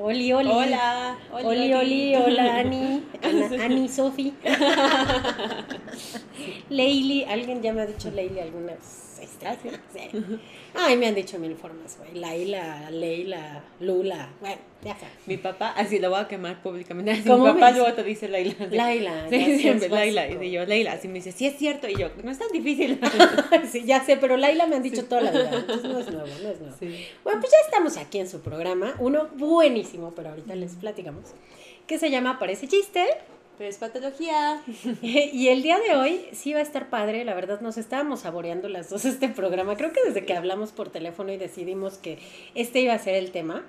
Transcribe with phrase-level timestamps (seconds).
[0.00, 0.48] Oli, oli.
[0.48, 1.16] Hola.
[1.32, 3.02] Oli, oli, hola, Ani.
[3.28, 4.34] Ana, Ani, Sofi.
[6.70, 9.80] Leili, alguien ya me ha dicho Leili algunas Gracias.
[10.74, 12.14] Ay, me han dicho mil formas, güey.
[12.14, 14.28] Laila, Leila, Lula.
[14.40, 15.06] Bueno, ya está.
[15.26, 17.10] Mi papá, así lo voy a quemar públicamente.
[17.12, 18.54] Así, mi papá luego te dice Laila.
[18.70, 19.28] Laila.
[19.30, 20.28] Sí, siempre, Laila.
[20.28, 20.92] Y yo, Leila.
[20.92, 21.88] Así me dice, sí es cierto.
[21.88, 23.00] Y yo, no es tan difícil.
[23.70, 25.50] sí, ya sé, pero Laila me han dicho toda la vida.
[25.54, 26.76] Entonces no es nuevo, no es nuevo.
[27.24, 28.94] Bueno, pues ya estamos aquí en su programa.
[28.98, 31.30] Uno buenísimo, pero ahorita les platicamos.
[31.86, 33.06] Que se llama Parece Chiste
[33.68, 34.62] es patología.
[35.02, 38.68] y el día de hoy sí va a estar padre, la verdad nos estábamos saboreando
[38.68, 42.18] las dos este programa, creo que desde que hablamos por teléfono y decidimos que
[42.54, 43.64] este iba a ser el tema.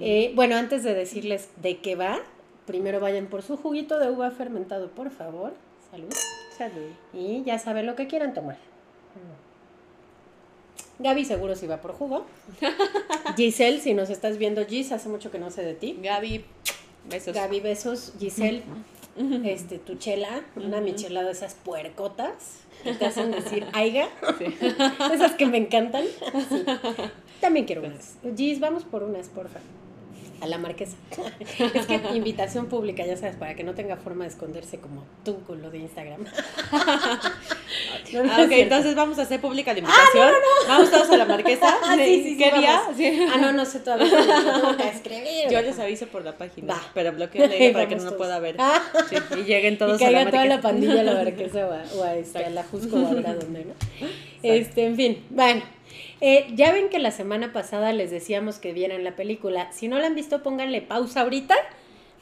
[0.00, 2.20] Eh, bueno, antes de decirles de qué va,
[2.66, 5.54] primero vayan por su juguito de uva fermentado, por favor.
[5.90, 6.12] Salud.
[6.56, 6.90] Salud.
[7.14, 8.56] Y ya saben lo que quieran tomar.
[10.98, 12.24] Gaby seguro si va por jugo.
[13.36, 15.98] Giselle, si nos estás viendo, Gis, hace mucho que no sé de ti.
[16.02, 16.44] Gaby,
[17.08, 17.34] besos.
[17.34, 18.12] Gaby, besos.
[18.18, 18.62] Giselle,
[19.44, 24.08] este, tu chela, una michelada de esas puercotas que te hacen decir aiga,
[25.12, 26.04] esas que me encantan.
[27.40, 28.16] También quiero unas.
[28.36, 29.60] Gis, vamos por unas, porfa
[30.40, 30.96] a la marquesa.
[31.74, 35.42] es que invitación pública, ya sabes, para que no tenga forma de esconderse como tú
[35.44, 36.24] con lo de Instagram.
[38.30, 40.28] Ah, ok, entonces vamos a hacer pública la invitación.
[40.28, 41.76] Ah, vamos todos a la marquesa.
[41.82, 42.82] Ah, sí, sí, ¿Qué día?
[43.32, 44.08] Ah, no, no sé todavía.
[44.08, 45.48] tengo que escribir.
[45.50, 46.82] Yo les aviso por la página, Va.
[46.94, 48.56] pero bloqueenle para que no lo pueda ver.
[48.58, 48.80] Ah.
[49.36, 50.42] y lleguen todos y a la marquesa.
[50.42, 53.06] toda la pandilla a la marquesa o a, o a, este, a la Jusco o
[53.06, 53.74] a donde, ¿no?
[54.42, 55.62] Este, en fin, bueno.
[56.20, 59.70] Eh, ya ven que la semana pasada les decíamos que vieran la película.
[59.72, 61.54] Si no la han visto, pónganle pausa ahorita,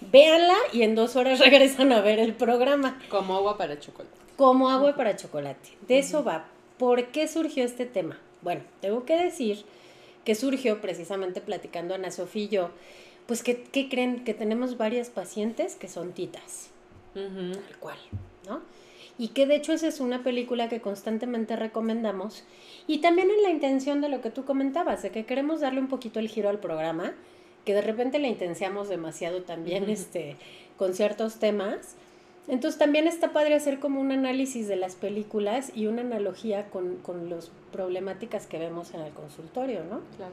[0.01, 2.99] véanla y en dos horas regresan a ver el programa.
[3.09, 4.24] Como agua para chocolate.
[4.37, 5.71] Como agua para chocolate.
[5.87, 6.47] De eso va.
[6.79, 8.19] ¿Por qué surgió este tema?
[8.43, 9.65] Bueno, tengo que decir
[10.25, 12.71] que surgió precisamente platicando Ana Sofía y yo,
[13.27, 16.71] pues que, creen que tenemos varias pacientes que son titas.
[17.15, 17.99] Tal cual,
[18.47, 18.61] ¿no?
[19.17, 22.43] Y que de hecho esa es una película que constantemente recomendamos
[22.89, 25.87] y también en la intención de lo que tú comentabas, de que queremos darle un
[25.87, 27.15] poquito el giro al programa,
[27.65, 30.37] que de repente le intenciamos demasiado también este,
[30.77, 31.95] con ciertos temas.
[32.47, 36.97] Entonces también está padre hacer como un análisis de las películas y una analogía con,
[36.97, 40.01] con las problemáticas que vemos en el consultorio, ¿no?
[40.17, 40.33] Claro.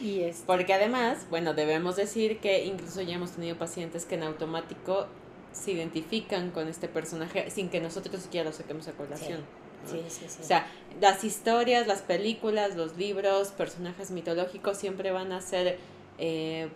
[0.00, 0.42] Y es...
[0.46, 5.06] Porque además, bueno, debemos decir que incluso ya hemos tenido pacientes que en automático
[5.52, 9.40] se identifican con este personaje sin que nosotros siquiera lo saquemos a colación.
[9.86, 10.38] Sí, sí, sí.
[10.42, 10.66] O sea,
[11.00, 15.78] las historias, las películas, los libros, personajes mitológicos siempre van a ser
[16.18, 16.68] eh,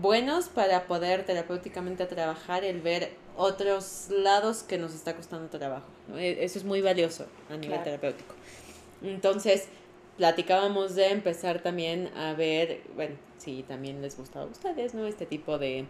[0.00, 5.86] buenos para poder terapéuticamente trabajar el ver otros lados que nos está costando trabajo.
[6.16, 8.34] E, eso es muy valioso a nivel terapéutico.
[9.02, 9.68] Entonces,
[10.16, 15.06] platicábamos de empezar también a ver, bueno, si también les gustaba a ustedes, ¿no?
[15.06, 15.86] Este tipo de,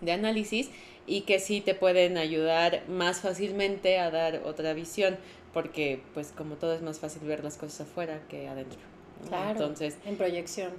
[0.00, 0.70] de análisis
[1.06, 5.16] y que sí te pueden ayudar más fácilmente a dar otra visión,
[5.52, 8.78] porque pues como todo es más fácil ver las cosas afuera que adentro.
[9.28, 10.72] Claro, Entonces, en proyección.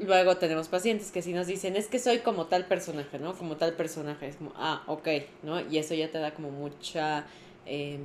[0.00, 3.34] Luego tenemos pacientes que sí nos dicen, es que soy como tal personaje, ¿no?
[3.34, 4.28] Como tal personaje.
[4.28, 5.08] Es como, ah, ok,
[5.42, 5.60] ¿no?
[5.60, 7.26] Y eso ya te da como mucha
[7.66, 8.00] em,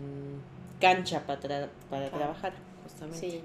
[0.79, 2.53] cancha para, para trabajar.
[3.13, 3.41] Sí.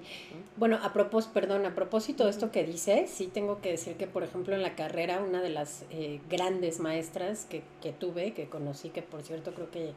[0.57, 4.07] Bueno, a propósito, perdón, a propósito de esto que dices, sí tengo que decir que,
[4.07, 8.47] por ejemplo, en la carrera, una de las eh, grandes maestras que, que, tuve, que
[8.47, 9.93] conocí, que por cierto creo que,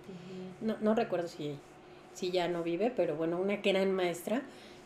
[0.62, 1.58] no, no recuerdo si,
[2.14, 4.42] si ya no vive, pero bueno, una gran maestra,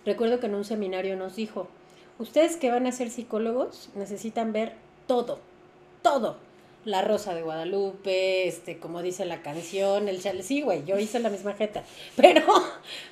[0.06, 1.68] recuerdo que en un seminario nos dijo,
[2.22, 4.76] ustedes que van a ser psicólogos necesitan ver
[5.08, 5.40] todo,
[6.02, 6.38] todo
[6.86, 10.42] la Rosa de Guadalupe, este, como dice la canción, el chale.
[10.42, 11.84] Sí, güey, yo hice la misma jeta.
[12.16, 12.42] Pero,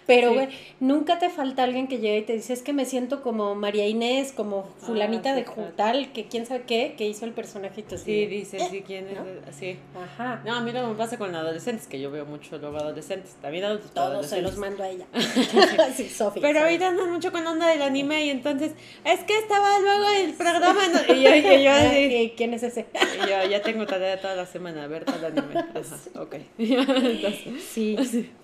[0.06, 0.50] pero, güey,
[0.80, 3.88] nunca te falta alguien que llegue y te dice, es que me siento como María
[3.88, 8.06] Inés, como ah, fulanita de Juntal, que quién sabe qué, que hizo el personajito así.
[8.06, 9.78] Sí, dice, sí, eh, quién es, así.
[9.96, 10.42] Ajá.
[10.46, 13.36] No, a mí lo que me pasa con adolescentes, que yo veo mucho los adolescentes,
[13.42, 13.92] también adultos.
[13.94, 15.06] Todos se los mando a ella.
[15.96, 16.42] sí, Sofía.
[16.42, 18.74] Pero ahorita andan mucho con onda del anime y entonces,
[19.06, 22.88] es que estaba luego el programa, y yo, y yo así, ¿quién es ese?
[23.24, 25.66] Y yo, ya tengo tarea toda la semana, a ver el anime.
[26.16, 26.36] ok.
[27.60, 27.98] sí,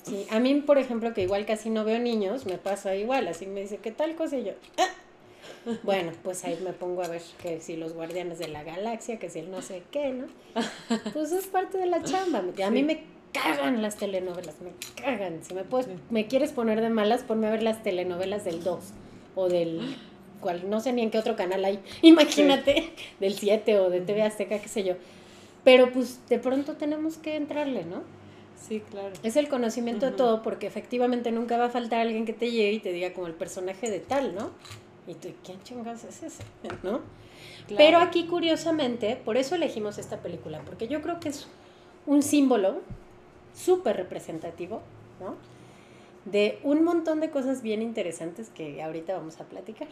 [0.03, 0.27] sí.
[0.29, 3.27] A mí, por ejemplo, que igual casi no veo niños, me pasa igual.
[3.27, 4.37] Así me dice, ¿qué tal cosa?
[4.37, 4.87] Y yo, ah".
[5.83, 9.29] Bueno, pues ahí me pongo a ver que si los guardianes de la galaxia, que
[9.29, 10.27] si el no sé qué, ¿no?
[11.13, 12.43] Pues es parte de la chamba.
[12.63, 13.03] A mí me
[13.33, 14.71] cagan las telenovelas, me
[15.01, 15.43] cagan.
[15.43, 18.79] Si me puedes, me quieres poner de malas, ponme a ver las telenovelas del 2
[19.35, 19.97] o del
[20.39, 21.79] cual no sé ni en qué otro canal hay.
[22.01, 24.95] Imagínate, del 7 o de TV Azteca, qué sé yo.
[25.63, 28.03] Pero pues de pronto tenemos que entrarle, ¿no?
[28.55, 29.13] Sí, claro.
[29.23, 32.73] Es el conocimiento de todo porque efectivamente nunca va a faltar alguien que te llegue
[32.73, 34.51] y te diga como el personaje de tal, ¿no?
[35.07, 36.43] Y tú, ¿quién chingas es ese?
[36.83, 37.01] ¿No?
[37.75, 41.47] Pero aquí curiosamente, por eso elegimos esta película, porque yo creo que es
[42.05, 42.81] un símbolo
[43.53, 44.81] súper representativo,
[45.19, 45.35] ¿no?
[46.25, 49.87] De un montón de cosas bien interesantes que ahorita vamos a platicar.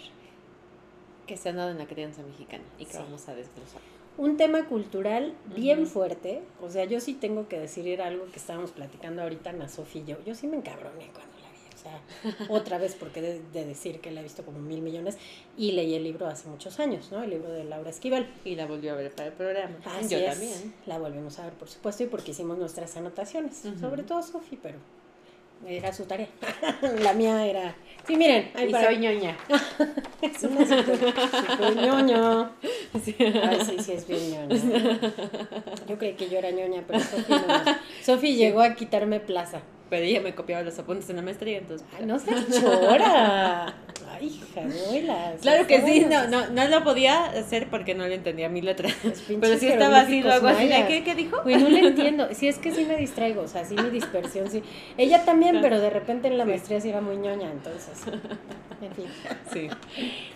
[1.27, 3.81] Que se han dado en la crianza mexicana y que vamos a desglosar
[4.17, 6.41] un tema cultural bien fuerte.
[6.61, 10.05] O sea, yo sí tengo que decir algo que estábamos platicando ahorita, Ana Sofía y
[10.05, 10.17] yo.
[10.25, 11.59] Yo sí me encabroné cuando la vi.
[11.73, 15.17] O sea, otra vez, porque de, de, decir que la he visto como mil millones.
[15.57, 17.23] Y leí el libro hace muchos años, ¿no?
[17.23, 18.27] El libro de Laura Esquivel.
[18.45, 19.75] Y la volvió a ver para el programa.
[20.07, 20.73] yo también.
[20.85, 23.63] La volvimos a ver, por supuesto, y porque hicimos nuestras anotaciones.
[23.79, 24.77] Sobre todo Sofía, pero
[25.68, 26.27] era su tarea.
[27.01, 27.75] la mía era.
[28.06, 28.88] Sí, miren, ahí para...
[28.88, 29.38] soy ñoña.
[30.21, 32.51] es una super, ñoño.
[33.04, 33.15] Sí.
[33.19, 35.00] Ay, sí, sí, es bien ñoña.
[35.88, 37.77] Yo creí que yo era ñoña, pero Sofi no.
[38.01, 39.62] Sofi llegó a quitarme plaza.
[39.89, 41.88] Pero ella me copiaba los apuntes en la maestría, entonces.
[41.98, 43.75] Ay, no seas chora.
[44.13, 48.48] Ay, hija, Claro que sí, no, no, no lo podía hacer porque no le entendía
[48.50, 48.89] mi letra.
[49.42, 51.42] Pero sí estaba así, luego así, ¿qué, ¿qué dijo?
[51.44, 52.27] Güey, no le entiendo.
[52.33, 54.62] Sí, es que sí me distraigo, o sea, sí mi dispersión, sí.
[54.98, 58.04] Ella también, pero de repente en la maestría sí era muy ñoña, entonces.
[58.81, 59.06] En fin.
[59.54, 59.69] Sí.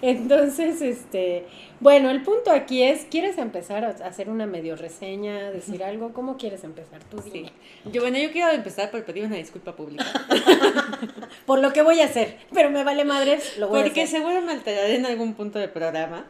[0.02, 1.46] Entonces, este.
[1.80, 6.14] Bueno, el punto aquí es: ¿quieres empezar a hacer una medio reseña, decir algo?
[6.14, 7.04] ¿Cómo quieres empezar?
[7.04, 7.46] Tú sí.
[7.92, 10.06] Yo, bueno, yo quiero empezar por pedir una disculpa pública.
[11.45, 14.19] por lo que voy a hacer, pero me vale madres, lo voy porque a hacer.
[14.19, 16.28] seguro me alteraré en algún punto del programa,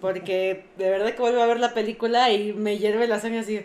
[0.00, 3.60] porque de verdad que vuelvo a ver la película y me hierve la sangre así.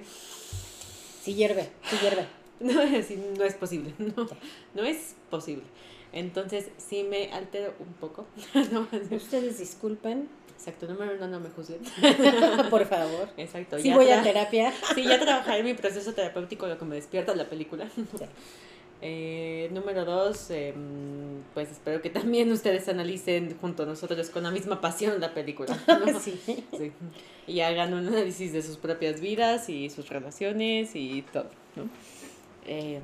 [1.21, 2.25] Sí hierve, sí hierve.
[2.59, 4.27] No, así, no es posible, no,
[4.73, 5.63] no es posible.
[6.13, 8.25] Entonces sí me altero un poco.
[9.11, 10.29] Ustedes disculpen.
[10.55, 11.81] Exacto, número uno, no me juzguen.
[12.69, 13.27] Por favor.
[13.35, 13.79] Exacto.
[13.79, 14.71] Sí voy a terapia.
[14.95, 17.89] Sí, ya trabajaré mi proceso terapéutico, lo que me despierta la película.
[19.05, 24.51] Eh, número dos, em, pues espero que también ustedes analicen junto a nosotros con la
[24.51, 25.77] misma pasión la película.
[26.21, 26.39] Sí.
[26.45, 26.91] sí.
[27.45, 31.89] Y hagan un análisis de sus propias vidas y sus relaciones y todo, ¿no?
[32.65, 33.01] Eh,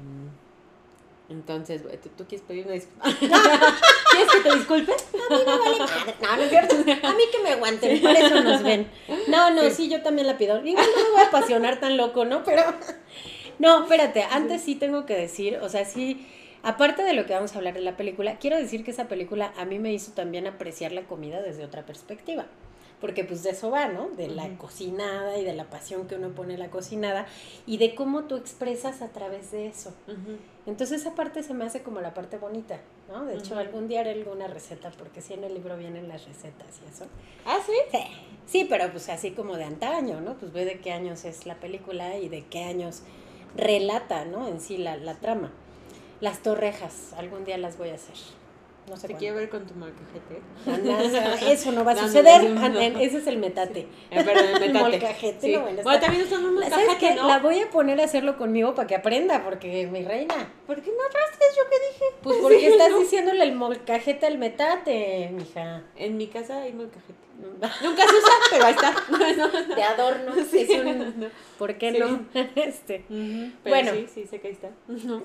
[1.28, 1.81] entonces,
[2.18, 3.04] ¿tú, quieres pedir una disculpa?
[3.19, 4.94] ¿Quieres que te disculpe?
[4.94, 6.16] A mí no vale madre.
[6.22, 6.75] No, no es cierto.
[6.75, 8.90] A mí que me aguanten, por eso nos ven.
[9.28, 10.66] No, no, sí, yo también la pido.
[10.66, 12.44] Igual no me voy a apasionar tan loco, ¿no?
[12.45, 12.63] Pero.
[13.59, 16.25] No, espérate, antes sí tengo que decir, o sea, sí.
[16.61, 19.53] Aparte de lo que vamos a hablar de la película, quiero decir que esa película
[19.57, 22.47] a mí me hizo también apreciar la comida desde otra perspectiva
[23.00, 24.09] porque pues de eso va, ¿no?
[24.09, 27.25] De la cocinada y de la pasión que uno pone en la cocinada
[27.65, 29.94] y de cómo tú expresas a través de eso.
[30.65, 33.25] Entonces esa parte se me hace como la parte bonita, ¿no?
[33.25, 36.79] De hecho, algún día haré alguna receta, porque sí en el libro vienen las recetas
[36.83, 37.06] y eso.
[37.45, 37.71] ¿Ah, sí?
[37.91, 38.00] Sí,
[38.45, 40.35] sí pero pues así como de antaño, ¿no?
[40.35, 43.03] Pues ve de qué años es la película y de qué años
[43.56, 44.48] relata, ¿no?
[44.48, 45.51] En sí la, la trama.
[46.22, 48.16] Las torrejas, algún día las voy a hacer.
[48.90, 50.42] No sé Te quiero ver con tu molcajete.
[51.51, 52.42] eso no va a suceder.
[53.00, 53.81] ese es el metate.
[54.10, 54.74] Eh, pero el metate.
[54.80, 55.54] molcajete sí.
[55.54, 57.16] no bueno, bueno, también usamos un molcajete.
[57.16, 57.28] ¿no?
[57.28, 60.52] La voy a poner a hacerlo conmigo para que aprenda, porque mi reina.
[60.66, 62.06] ¿Por qué no traes yo qué dije?
[62.23, 65.83] Pues porque estás diciéndole el molcajete al metate, mija.
[65.95, 67.29] En mi casa hay molcajete.
[67.84, 68.96] Nunca se usa, pero ahí está.
[69.76, 70.34] De adorno.
[70.50, 70.68] Sí,
[71.58, 72.26] ¿Por qué no?
[72.56, 73.06] Este.
[73.64, 74.69] bueno, sí, sí, sé que ahí está.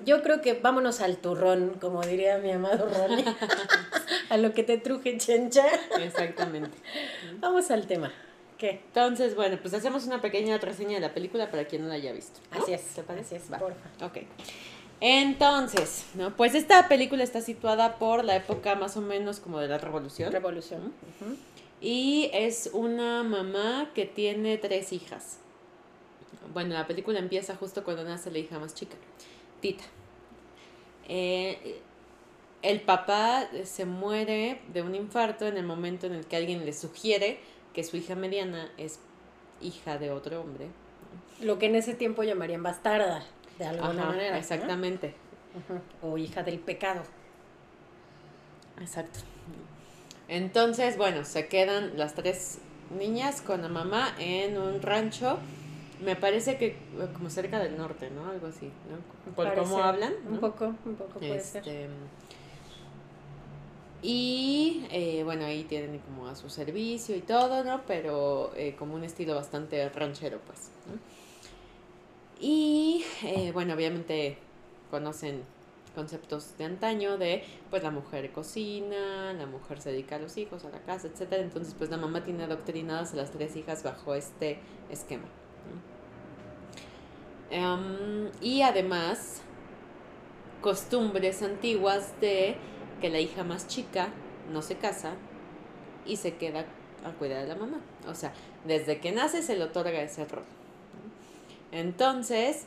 [0.05, 3.25] Yo creo que vámonos al turrón, como diría mi amado Ronnie.
[4.29, 5.65] a lo que te truje, chencha.
[5.99, 6.77] Exactamente.
[7.39, 8.11] Vamos al tema.
[8.57, 8.81] ¿Qué?
[8.87, 12.13] Entonces, bueno, pues hacemos una pequeña reseña de la película para quien no la haya
[12.13, 12.39] visto.
[12.51, 12.81] Así es.
[12.81, 13.35] ¿Te parece?
[13.37, 14.05] Así es, porfa.
[14.05, 14.19] Ok.
[15.01, 16.35] Entonces, ¿no?
[16.35, 20.31] Pues esta película está situada por la época más o menos como de la Revolución.
[20.31, 20.93] Revolución.
[21.81, 25.39] Y es una mamá que tiene tres hijas.
[26.53, 28.95] Bueno, la película empieza justo cuando nace la hija más chica,
[29.59, 29.83] Tita.
[31.07, 31.81] Eh,
[32.61, 36.73] el papá se muere de un infarto en el momento en el que alguien le
[36.73, 37.39] sugiere
[37.73, 38.99] que su hija mediana es
[39.61, 40.67] hija de otro hombre.
[41.41, 43.23] Lo que en ese tiempo llamarían bastarda,
[43.59, 44.37] de alguna manera.
[44.37, 45.13] Exactamente.
[46.01, 47.03] O hija del pecado.
[48.79, 49.19] Exacto.
[50.27, 52.59] Entonces, bueno, se quedan las tres
[52.97, 55.37] niñas con la mamá en un rancho.
[56.03, 56.75] Me parece que
[57.13, 58.29] como cerca del norte, ¿no?
[58.29, 59.33] Algo así, ¿no?
[59.33, 60.13] Por cómo hablan.
[60.27, 61.61] Un poco, un poco puede ser.
[61.67, 61.87] Este,
[64.01, 67.81] Y eh, bueno, ahí tienen como a su servicio y todo, ¿no?
[67.87, 70.69] Pero eh, como un estilo bastante ranchero, pues.
[70.87, 70.99] ¿no?
[72.39, 74.37] Y eh, bueno, obviamente
[74.91, 75.43] conocen
[75.95, 80.65] conceptos de antaño de pues la mujer cocina, la mujer se dedica a los hijos,
[80.65, 81.41] a la casa, etcétera.
[81.41, 84.59] Entonces, pues la mamá tiene adoctrinadas a las tres hijas bajo este
[84.91, 85.25] esquema.
[87.49, 89.41] Em, y además,
[90.61, 92.57] costumbres antiguas de
[93.01, 94.09] que la hija más chica
[94.51, 95.13] no se casa
[96.05, 96.65] y se queda
[97.03, 97.81] a cuidar de la mamá.
[98.07, 98.33] O sea,
[98.65, 100.43] desde que nace se le otorga ese rol.
[101.71, 102.65] Entonces,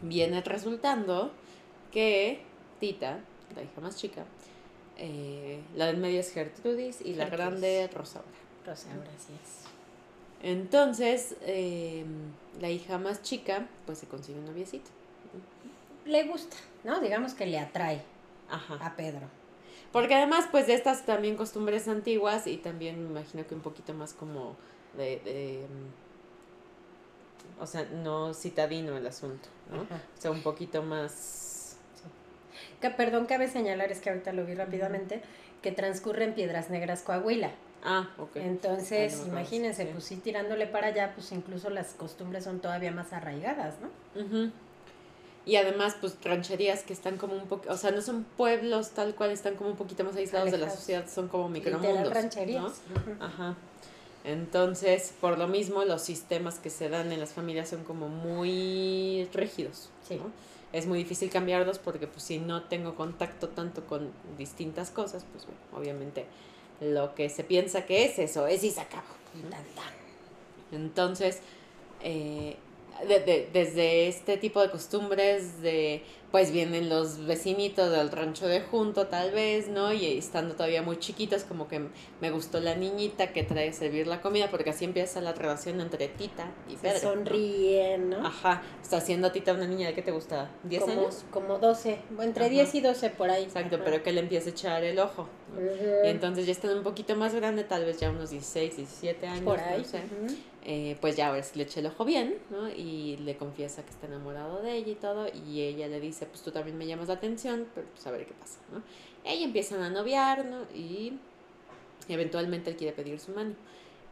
[0.00, 1.32] viene resultando
[1.92, 2.42] que
[2.80, 3.20] Tita,
[3.54, 4.24] la hija más chica,
[4.98, 8.28] eh, la del medio es Gertrudis y la grande Rosaura.
[8.66, 9.62] Rosaura, así es.
[10.42, 12.04] Entonces, eh,
[12.60, 14.90] la hija más chica, pues se consigue un noviecito.
[16.04, 17.00] Le gusta, ¿no?
[17.00, 18.02] Digamos que le atrae
[18.50, 18.74] Ajá.
[18.84, 19.28] a Pedro.
[19.92, 23.94] Porque además, pues de estas también costumbres antiguas y también me imagino que un poquito
[23.94, 24.56] más como
[24.96, 29.82] de, de, mm, o sea, no citadino el asunto, ¿no?
[29.82, 30.02] Ajá.
[30.18, 31.51] O sea, un poquito más...
[32.82, 35.22] Que, perdón, cabe señalar, es que ahorita lo vi rápidamente,
[35.62, 37.52] que transcurre en Piedras Negras, Coahuila.
[37.84, 38.36] Ah, ok.
[38.36, 39.88] Entonces, no imagínense, sí.
[39.92, 44.20] pues sí, tirándole para allá, pues incluso las costumbres son todavía más arraigadas, ¿no?
[44.20, 44.50] Ujú.
[45.46, 49.14] Y además, pues rancherías que están como un poco, o sea, no son pueblos tal
[49.14, 52.12] cual, están como un poquito más aislados de la sociedad, son como micromundos.
[52.12, 52.62] rancherías.
[52.62, 53.12] ¿no?
[53.12, 53.24] Ujú.
[53.24, 53.56] Ajá.
[54.24, 59.28] Entonces, por lo mismo, los sistemas que se dan en las familias son como muy
[59.32, 59.88] rígidos.
[60.08, 60.16] Sí.
[60.16, 60.51] ¿no?
[60.72, 65.44] Es muy difícil cambiarlos porque pues, si no tengo contacto tanto con distintas cosas, pues
[65.44, 66.24] bueno, obviamente
[66.80, 69.02] lo que se piensa que es eso es y se acabó.
[70.72, 71.40] Entonces,
[72.02, 72.56] eh,
[73.06, 76.02] de- de- desde este tipo de costumbres de
[76.32, 79.92] pues vienen los vecinitos del rancho de junto tal vez, ¿no?
[79.92, 81.82] Y estando todavía muy chiquitos como que
[82.22, 85.80] me gustó la niñita que trae a servir la comida porque así empieza la relación
[85.82, 86.94] entre Tita y Se Pedro.
[86.94, 87.14] ¿no?
[87.26, 88.26] sonríen, ¿no?
[88.26, 91.24] Ajá, está haciendo Tita una niña de qué te gusta, ¿10 como, años?
[91.30, 92.50] Como 12, entre Ajá.
[92.50, 93.44] 10 y 12 por ahí.
[93.44, 93.84] Exacto, Ajá.
[93.84, 95.28] pero que le empieza a echar el ojo.
[96.02, 99.44] Y entonces ya estando un poquito más grande, tal vez ya unos 16, 17 años,
[99.44, 99.80] por ahí.
[99.80, 100.00] no sé.
[100.64, 102.70] eh, pues ya ahora sí le echa el ojo bien, ¿no?
[102.70, 106.42] Y le confiesa que está enamorado de ella y todo, y ella le dice, pues
[106.42, 108.82] tú también me llamas la atención, pero pues a ver qué pasa, ¿no?
[109.24, 110.62] Ella empiezan a noviar, ¿no?
[110.74, 111.18] Y
[112.08, 113.54] eventualmente él quiere pedir su mano.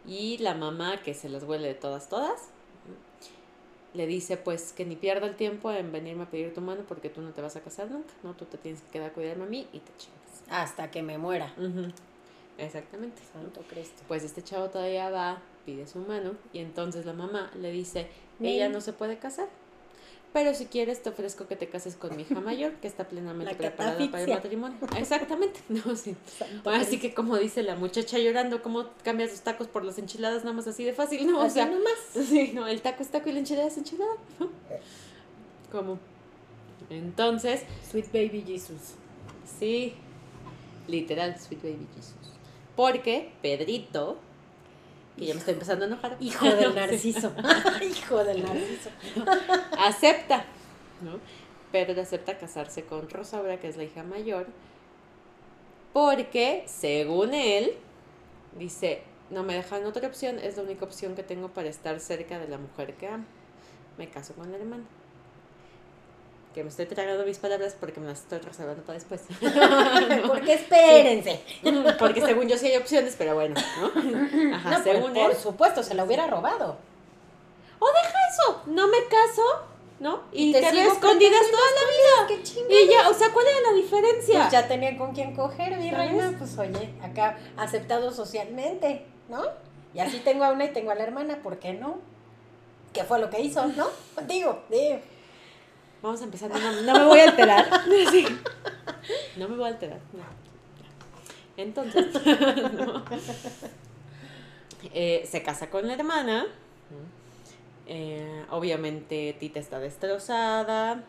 [0.06, 2.48] Y la mamá, que se las huele de todas, todas,
[2.86, 3.10] ¿no?
[3.94, 7.10] le dice, pues que ni pierda el tiempo en venirme a pedir tu mano porque
[7.10, 8.34] tú no te vas a casar nunca, ¿no?
[8.34, 10.20] Tú te tienes que quedar a cuidarme a mí y te chingas.
[10.48, 11.52] Hasta que me muera.
[11.56, 11.92] Ujú.
[12.58, 13.20] Exactamente.
[13.34, 13.42] ¿no?
[13.42, 14.02] Santo Cristo.
[14.06, 18.08] Pues este chavo todavía va, pide su mano y entonces la mamá le dice,
[18.40, 19.48] ella no se puede casar.
[20.32, 23.54] Pero si quieres te ofrezco que te cases con mi hija mayor, que está plenamente
[23.56, 24.78] preparada para el matrimonio.
[24.96, 26.14] Exactamente, no, sí.
[26.66, 30.44] Así que como dice la muchacha llorando, ¿cómo cambias los tacos por las enchiladas?
[30.44, 31.40] Nada más así de fácil, ¿no?
[31.40, 31.98] O sea, nomás.
[32.28, 34.50] sí, no, el taco es taco y la enchilada es enchilada, ¿no?
[35.72, 35.98] ¿Cómo?
[36.90, 38.94] Entonces, Sweet Baby Jesus.
[39.58, 39.94] Sí,
[40.86, 42.14] literal, Sweet Baby Jesus.
[42.76, 44.18] Porque Pedrito,
[45.20, 47.32] que ya me estoy empezando a enojar, Hijo del narciso.
[47.82, 48.88] Hijo del narciso.
[49.78, 50.44] acepta,
[51.02, 51.20] ¿no?
[51.70, 54.46] Pedro acepta casarse con Rosaura, que es la hija mayor,
[55.92, 57.74] porque, según él,
[58.58, 62.38] dice, no me dejan otra opción, es la única opción que tengo para estar cerca
[62.38, 63.26] de la mujer que amo.
[63.98, 64.84] Me caso con la hermana.
[66.54, 69.22] Que me estoy tragando mis palabras porque me las estoy reservando para después.
[70.26, 71.40] Porque espérense.
[71.98, 74.54] Porque según yo sí hay opciones, pero bueno, ¿no?
[74.56, 75.36] Ajá, No, pues, según por él.
[75.36, 76.76] supuesto, se la hubiera robado.
[77.78, 79.42] O deja eso, no me caso,
[80.00, 80.22] ¿no?
[80.32, 81.62] Y, Y te te, veo escondidas toda
[82.26, 82.42] la vida.
[82.68, 82.74] Qué.
[82.84, 84.40] Y ya, o sea, ¿cuál era la diferencia?
[84.40, 86.08] Pues ya tenía con quién coger, mi ¿Sabes?
[86.10, 86.34] reina.
[86.36, 89.44] Pues oye, acá aceptado socialmente, ¿no?
[89.94, 91.98] Y así tengo a una y tengo a la hermana, ¿por qué no?
[92.92, 93.86] ¿Qué fue lo que hizo, no?
[94.26, 94.98] Digo, digo.
[96.02, 97.68] Vamos a empezar, no, no me voy a alterar.
[98.10, 98.26] Sí.
[99.36, 100.00] No me voy a alterar.
[100.12, 100.22] no.
[101.56, 102.06] Entonces,
[102.72, 103.04] no.
[104.94, 106.46] Eh, se casa con la hermana.
[107.86, 111.04] Eh, obviamente Tita está destrozada.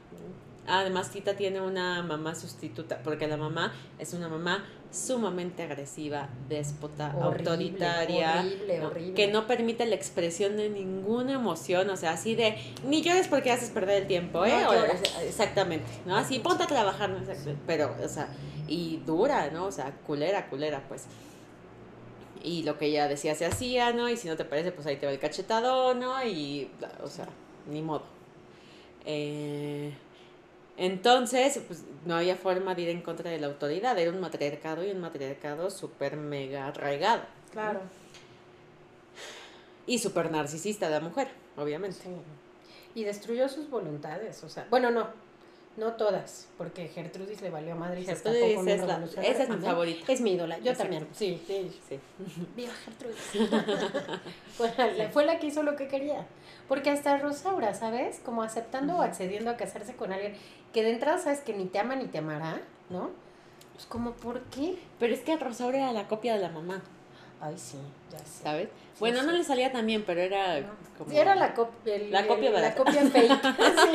[0.67, 7.15] Además, Tita tiene una mamá sustituta, porque la mamá es una mamá sumamente agresiva, déspota,
[7.17, 8.87] Horrible, autoritaria, horrible, ¿no?
[8.87, 9.13] horrible.
[9.13, 13.51] que no permite la expresión de ninguna emoción, o sea, así de, ni llores porque
[13.51, 14.59] haces perder el tiempo, ¿eh?
[14.61, 15.01] No O- llores.
[15.23, 16.17] exactamente, ¿no?
[16.17, 17.19] Así, ponte a trabajar, ¿no?
[17.65, 18.27] Pero, o sea,
[18.67, 19.65] y dura, ¿no?
[19.67, 21.05] O sea, culera, culera, pues.
[22.43, 24.09] Y lo que ella decía se hacía, ¿no?
[24.09, 26.21] Y si no te parece, pues ahí te va el cachetado, ¿no?
[26.25, 26.69] Y,
[27.03, 27.27] o sea,
[27.69, 28.03] ni modo.
[29.05, 29.93] Eh,
[30.83, 34.83] Entonces, pues no había forma de ir en contra de la autoridad, era un matriarcado
[34.83, 37.21] y un matriarcado súper mega arraigado.
[37.51, 37.81] Claro.
[39.85, 41.97] Y súper narcisista de la mujer, obviamente.
[42.01, 42.09] Sí.
[42.95, 45.07] Y destruyó sus voluntades, o sea, bueno, no,
[45.77, 49.49] no todas, porque Gertrudis le valió madre y se escapó Gertrudis es la- esa es
[49.49, 50.11] mi favorita.
[50.11, 50.81] Es mi ídola, yo Exacto.
[50.95, 51.71] también, sí, sí.
[51.87, 51.99] Sí.
[52.55, 53.51] Viva Gertrudis.
[55.13, 56.25] fue la que hizo lo que quería.
[56.67, 58.21] Porque hasta Rosaura, ¿sabes?
[58.23, 60.35] Como aceptando o accediendo a casarse con alguien
[60.73, 63.09] que de entrada sabes que ni te ama ni te amará, ¿no?
[63.73, 64.77] Pues como, ¿por qué?
[64.99, 66.81] Pero es que Rosaura era la copia de la mamá,
[67.39, 67.77] Ay, sí,
[68.11, 68.43] ya sé.
[68.43, 68.69] ¿sabes?
[69.01, 70.67] Bueno, no le salía tan bien, pero era No.
[70.97, 71.09] como...
[71.11, 72.83] Sí, era la, cop- el- La copia el- la barata.
[72.83, 73.31] copia fake.
[73.57, 73.91] Sí,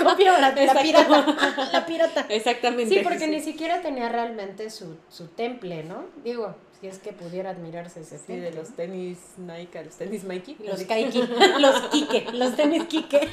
[0.00, 1.66] la copia barata, la pirata.
[1.72, 2.26] La pirata.
[2.30, 2.94] Exactamente.
[2.94, 6.04] Sí, porque ni siquiera tenía realmente su, su temple, ¿no?
[6.24, 8.50] Digo, si es que pudiera admirarse ese Sí, temple.
[8.50, 10.56] de los tenis Nike, los tenis Mikey.
[10.64, 11.22] Los Kaiki,
[11.60, 13.28] los Kike, los tenis Kike,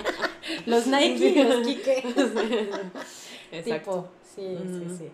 [0.65, 2.03] los Nike los Kike.
[3.51, 3.91] Exacto.
[3.91, 5.11] Tipo, sí, sí, sí.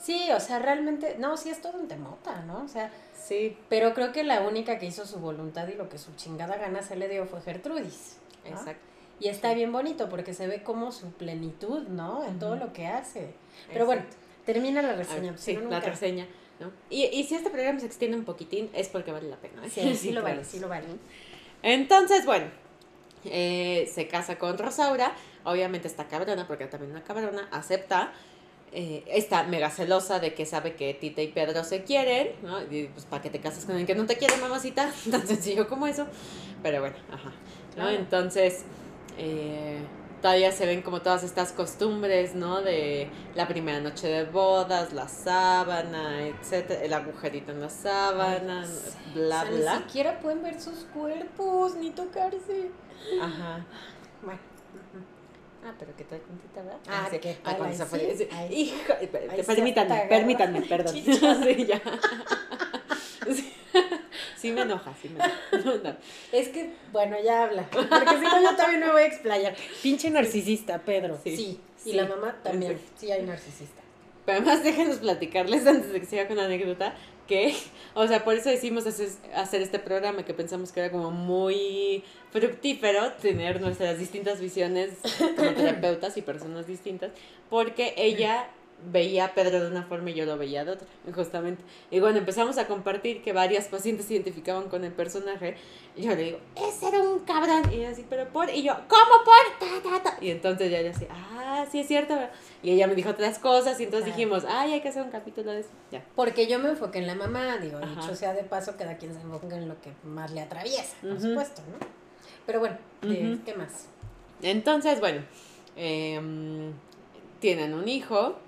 [0.00, 2.64] Sí, o sea, realmente, no, sí es todo un temota, ¿no?
[2.64, 2.90] O sea,
[3.22, 6.56] Sí, pero creo que la única que hizo su voluntad y lo que su chingada
[6.56, 8.16] gana se le dio fue Gertrudis.
[8.44, 8.50] ¿no?
[8.50, 8.82] exacto.
[9.20, 12.24] Y está bien bonito porque se ve como su plenitud, ¿no?
[12.24, 13.34] En todo lo que hace.
[13.70, 14.02] Pero bueno,
[14.46, 15.36] termina la ver, reseña.
[15.36, 16.26] sí, si no, la nunca- reseña.
[16.58, 16.72] ¿no?
[16.88, 19.66] Y, y si este programa se extiende un poquitín, es porque vale la pena.
[19.66, 19.68] ¿eh?
[19.70, 20.36] Sí, sí lo claro.
[20.36, 20.86] vale, sí lo vale.
[21.62, 22.46] Entonces, bueno,
[23.26, 25.12] eh, se casa con Rosaura.
[25.44, 27.48] Obviamente está cabrona, porque también una cabrona.
[27.50, 28.12] Acepta.
[28.72, 32.62] Eh, está mega celosa de que sabe que Tita y Pedro se quieren, ¿no?
[32.62, 34.92] Y pues, ¿para qué te casas con alguien que no te quiere, mamacita?
[35.10, 36.06] Tan sencillo como eso.
[36.62, 37.30] Pero bueno, ajá.
[37.30, 37.74] ¿no?
[37.74, 37.90] Claro.
[37.90, 38.62] Entonces,
[39.18, 39.80] eh,
[40.22, 42.62] todavía se ven como todas estas costumbres, ¿no?
[42.62, 49.12] De la primera noche de bodas, la sábana, etcétera, el agujerito en la sábana, Ay,
[49.14, 49.76] bla, o sea, bla.
[49.78, 52.70] Ni siquiera pueden ver sus cuerpos, ni tocarse.
[53.20, 53.64] Ajá.
[54.22, 54.49] Bueno.
[55.62, 56.78] Ah, pero que trae puntita, ¿verdad?
[56.88, 57.18] Ah, sí.
[57.18, 57.70] ¿qué Ah, tal?
[57.70, 58.54] esa sí, fue- sí.
[58.54, 58.94] Hijo,
[59.46, 60.94] permítanme, permítanme, perdón.
[60.94, 61.80] Sí, ya.
[63.34, 63.52] Sí.
[64.36, 65.38] Sí me enoja, sí me enoja.
[65.64, 65.96] No, no.
[66.32, 67.64] Es que, bueno, ya habla.
[67.70, 67.86] Porque
[68.16, 69.54] si no, yo también me voy a explayar.
[69.82, 71.18] Pinche narcisista, Pedro.
[71.22, 71.36] Sí.
[71.36, 71.90] Sí.
[71.90, 72.80] Y la mamá también.
[72.96, 73.80] Sí, hay narcisista.
[74.30, 76.94] Además déjenos platicarles antes de que siga con la anécdota
[77.26, 77.54] que,
[77.94, 82.02] o sea, por eso decimos hacer, hacer este programa que pensamos que era como muy
[82.32, 84.90] fructífero tener nuestras distintas visiones
[85.36, 87.12] como terapeutas y personas distintas,
[87.48, 88.48] porque ella
[88.92, 91.62] veía a Pedro de una forma y yo lo veía de otra, justamente.
[91.90, 95.56] Y cuando empezamos a compartir que varias pacientes se identificaban con el personaje,
[95.96, 97.62] yo le digo, ese era un cabrón.
[97.72, 99.58] Y ella así, pero por, y yo, ¿cómo por?
[99.58, 100.16] Ta, ta, ta.
[100.20, 102.14] Y entonces ya ella así, ah, sí es cierto.
[102.62, 105.52] Y ella me dijo otras cosas y entonces dijimos, ay, hay que hacer un capítulo
[105.52, 105.70] de eso.
[105.90, 106.04] Ya.
[106.14, 108.00] Porque yo me enfoqué en la mamá, digo, Ajá.
[108.00, 111.20] dicho sea de paso, cada quien se enfoca en lo que más le atraviesa, por
[111.20, 111.86] supuesto, ¿no?
[112.46, 113.38] Pero bueno, eh.
[113.44, 113.86] ¿qué más?
[114.42, 115.22] Entonces, bueno,
[115.76, 116.72] em,
[117.40, 118.38] tienen un hijo.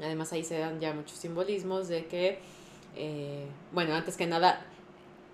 [0.00, 2.38] Además ahí se dan ya muchos simbolismos de que,
[2.96, 4.64] eh, bueno, antes que nada,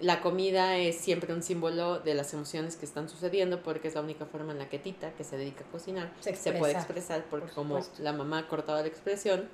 [0.00, 4.00] la comida es siempre un símbolo de las emociones que están sucediendo porque es la
[4.00, 7.16] única forma en la que Tita, que se dedica a cocinar, Se se, puede expresa,
[7.16, 9.48] expresar porque por como la mamá cortaba la expresión,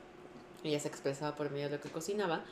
[0.64, 2.42] ella se expresaba por medio de lo que cocinaba.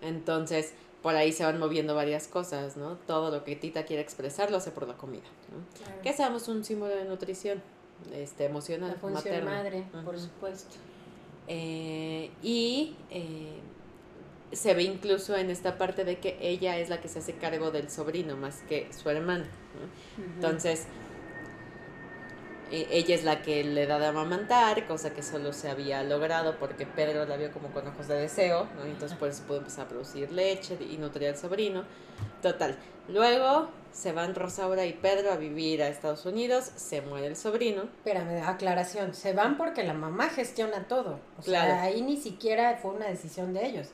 [0.00, 2.96] Entonces, por ahí se van moviendo varias cosas, ¿no?
[3.06, 5.84] Todo lo que Tita quiere expresar lo hace por la comida, ¿no?
[5.84, 6.02] Claro.
[6.02, 7.62] Que seamos un símbolo de nutrición
[8.14, 9.50] este, emocional, La función materna.
[9.50, 10.76] madre, por supuesto.
[11.46, 13.60] Eh, y eh,
[14.52, 17.70] se ve incluso en esta parte de que ella es la que se hace cargo
[17.70, 19.44] del sobrino más que su hermano.
[19.44, 20.24] ¿no?
[20.34, 20.86] Entonces,
[22.70, 26.56] eh, ella es la que le da de amamantar, cosa que solo se había logrado
[26.58, 28.84] porque Pedro la vio como con ojos de deseo, ¿no?
[28.84, 31.84] entonces por eso pudo empezar a producir leche y nutrir al sobrino.
[32.40, 32.76] Total.
[33.08, 37.82] Luego se van Rosaura y Pedro a vivir a Estados Unidos, se muere el sobrino.
[37.84, 39.14] Espérame, aclaración.
[39.14, 41.20] Se van porque la mamá gestiona todo.
[41.38, 41.70] O Claro.
[41.72, 43.88] sea, ahí ni siquiera fue una decisión de ellos,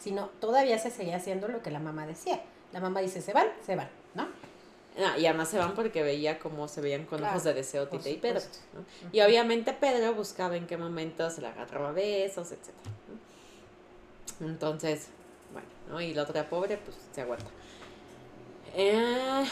[0.00, 2.42] sino todavía se seguía haciendo lo que la mamá decía.
[2.72, 4.26] La mamá dice, se van, se van, ¿no?
[4.98, 7.88] Ah, y además se van porque veía cómo se veían con Claro, ojos de deseo
[7.88, 8.40] Tita y Pedro.
[8.74, 8.84] ¿no?
[9.12, 12.68] Y obviamente Pedro buscaba en qué momentos se la agarraba besos, etc.
[14.40, 14.46] ¿no?
[14.48, 15.08] Entonces,
[15.52, 16.00] bueno, ¿no?
[16.00, 17.46] Y la otra pobre, pues se aguanta.
[18.76, 19.44] Eh,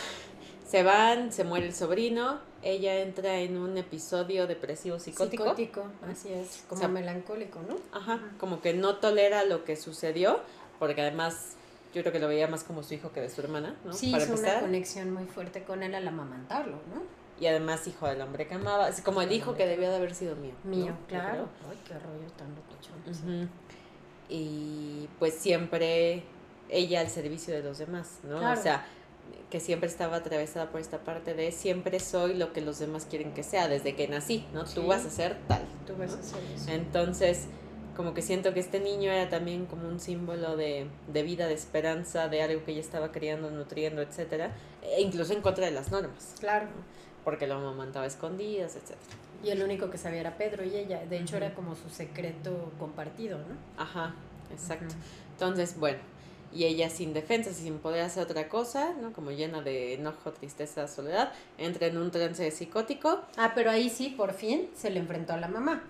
[0.67, 5.45] se van, se muere el sobrino, ella entra en un episodio depresivo psicótico.
[5.45, 7.77] Psicótico, así es, como O sea, melancólico, ¿no?
[7.93, 10.41] Ajá, como que no tolera lo que sucedió,
[10.79, 11.57] porque además
[11.95, 13.93] yo creo que lo veía más como su hijo que de su hermana, ¿no?
[13.93, 17.03] Sí, Para hizo una conexión muy fuerte con él al amamantarlo, ¿no?
[17.39, 20.15] Y además hijo del hombre que amaba, así como el hijo que debió de haber
[20.15, 20.55] sido mío.
[20.65, 21.49] Mío, claro.
[21.69, 23.51] Ay, qué rollo tan locochón.
[24.29, 26.23] Y pues siempre
[26.69, 28.39] ella al servicio de los demás, ¿no?
[28.39, 28.59] Claro.
[28.59, 28.87] O sea,
[29.51, 33.33] que siempre estaba atravesada por esta parte de siempre soy lo que los demás quieren
[33.33, 34.65] que sea, desde que nací, ¿no?
[34.65, 35.63] Tú vas a ser tal.
[35.87, 36.71] Tú vas a ser eso.
[36.71, 37.47] Entonces,
[37.97, 41.55] como que siento que este niño era también como un símbolo de, de vida, de
[41.55, 45.91] esperanza, de algo que ella estaba criando, nutriendo, etcétera, e incluso en contra de las
[45.91, 46.35] normas.
[46.41, 46.69] Claro.
[47.25, 49.17] Porque lo amamantaba a escondidas, etcétera.
[49.45, 51.05] Y el único que sabía era Pedro y ella.
[51.05, 53.83] De hecho, era como su secreto compartido, ¿no?
[53.83, 54.15] Ajá,
[54.53, 54.95] exacto.
[55.33, 55.99] Entonces, bueno,
[56.53, 59.13] y ella sin defensa, sin poder hacer otra cosa, ¿no?
[59.13, 63.21] Como llena de enojo, tristeza, soledad, entra en un trance psicótico.
[63.37, 65.83] Ah, pero ahí sí, por fin, se le enfrentó a la mamá.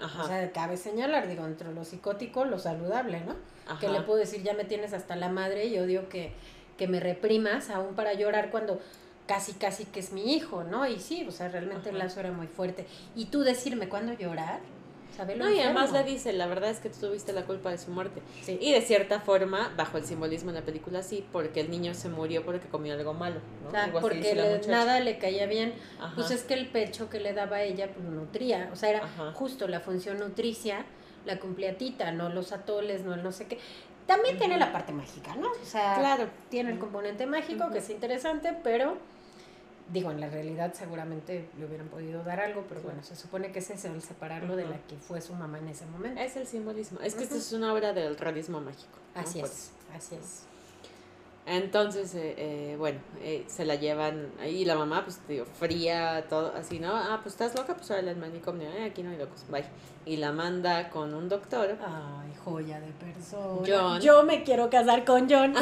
[0.00, 0.24] Ajá.
[0.24, 3.34] O sea, cabe señalar, digo, entre lo psicótico, lo saludable, ¿no?
[3.78, 6.32] Que le puedo decir, ya me tienes hasta la madre y odio que,
[6.76, 8.80] que me reprimas aún para llorar cuando
[9.26, 10.88] casi, casi que es mi hijo, ¿no?
[10.88, 12.84] Y sí, o sea, realmente el lazo era muy fuerte.
[13.14, 14.58] Y tú decirme cuándo llorar,
[15.36, 17.90] No, y además le dice, la verdad es que tú tuviste la culpa de su
[17.90, 18.22] muerte.
[18.42, 18.58] Sí.
[18.60, 22.08] Y de cierta forma, bajo el simbolismo de la película, sí, porque el niño se
[22.08, 23.78] murió porque comió algo malo, ¿no?
[23.78, 25.74] Algo porque le- nada le caía bien.
[26.00, 26.14] Ajá.
[26.14, 28.70] Pues es que el pecho que le daba a ella, pues nutría.
[28.72, 29.32] O sea, era Ajá.
[29.32, 30.84] justo la función nutricia,
[31.26, 33.58] la cumplía Tita, no los atoles, no el no sé qué.
[34.06, 35.48] También tiene la parte mágica, ¿no?
[35.50, 36.28] O sea, Claro.
[36.48, 38.96] tiene el componente mágico que es interesante, pero
[39.92, 42.86] digo, en la realidad seguramente le hubieran podido dar algo, pero Sí.
[42.86, 45.68] bueno, se supone que es eso, el separarlo de la que fue su mamá en
[45.68, 46.20] ese momento.
[46.20, 47.00] Es el simbolismo.
[47.00, 47.42] Es que esta Ujú.
[47.44, 48.98] es una obra del realismo mágico.
[49.14, 49.20] ¿no?
[49.20, 50.44] Así Por es, así es.
[51.46, 56.54] Entonces, eh, eh, bueno, eh, se la llevan ahí la mamá, pues digo, fría, todo
[56.54, 56.94] así, ¿no?
[56.94, 59.64] Ah, pues estás loca, pues ahora el manicomio, eh, aquí no hay locos, bye.
[60.06, 61.76] Y la manda con un doctor.
[61.82, 63.60] Ay, joya de persona.
[63.66, 64.00] John.
[64.00, 65.54] Yo me quiero casar con John.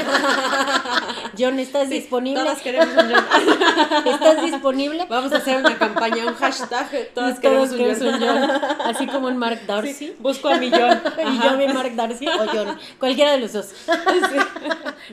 [1.39, 2.41] John, ¿estás Sí, disponible?
[2.43, 4.07] Todas queremos un John.
[4.07, 5.07] ¿Estás disponible?
[5.11, 8.15] Vamos a hacer una campaña, un hashtag, todas queremos un John.
[8.15, 8.51] un John.
[8.85, 9.93] Así como en Mark Darcy.
[9.93, 11.03] Sí, busco a mi John.
[11.19, 11.51] Y Ajá.
[11.51, 12.79] yo vi Mark Darcy o John.
[13.01, 13.75] Cualquiera de los dos.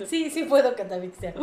[0.07, 1.33] Sí, sí puedo catafixear.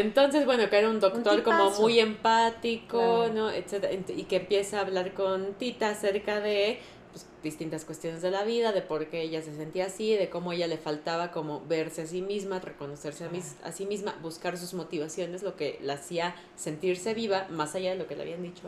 [0.00, 3.32] Entonces, bueno, que era un doctor Un como muy empático, Claro.
[3.32, 3.50] ¿no?
[3.50, 6.78] Etcétera, y que empieza a hablar con Tita acerca de
[7.12, 10.52] pues, distintas cuestiones de la vida, de por qué ella se sentía así, de cómo
[10.52, 14.56] ella le faltaba como verse a sí misma, reconocerse a, mis- a sí misma, buscar
[14.58, 18.42] sus motivaciones, lo que la hacía sentirse viva, más allá de lo que le habían
[18.42, 18.62] dicho.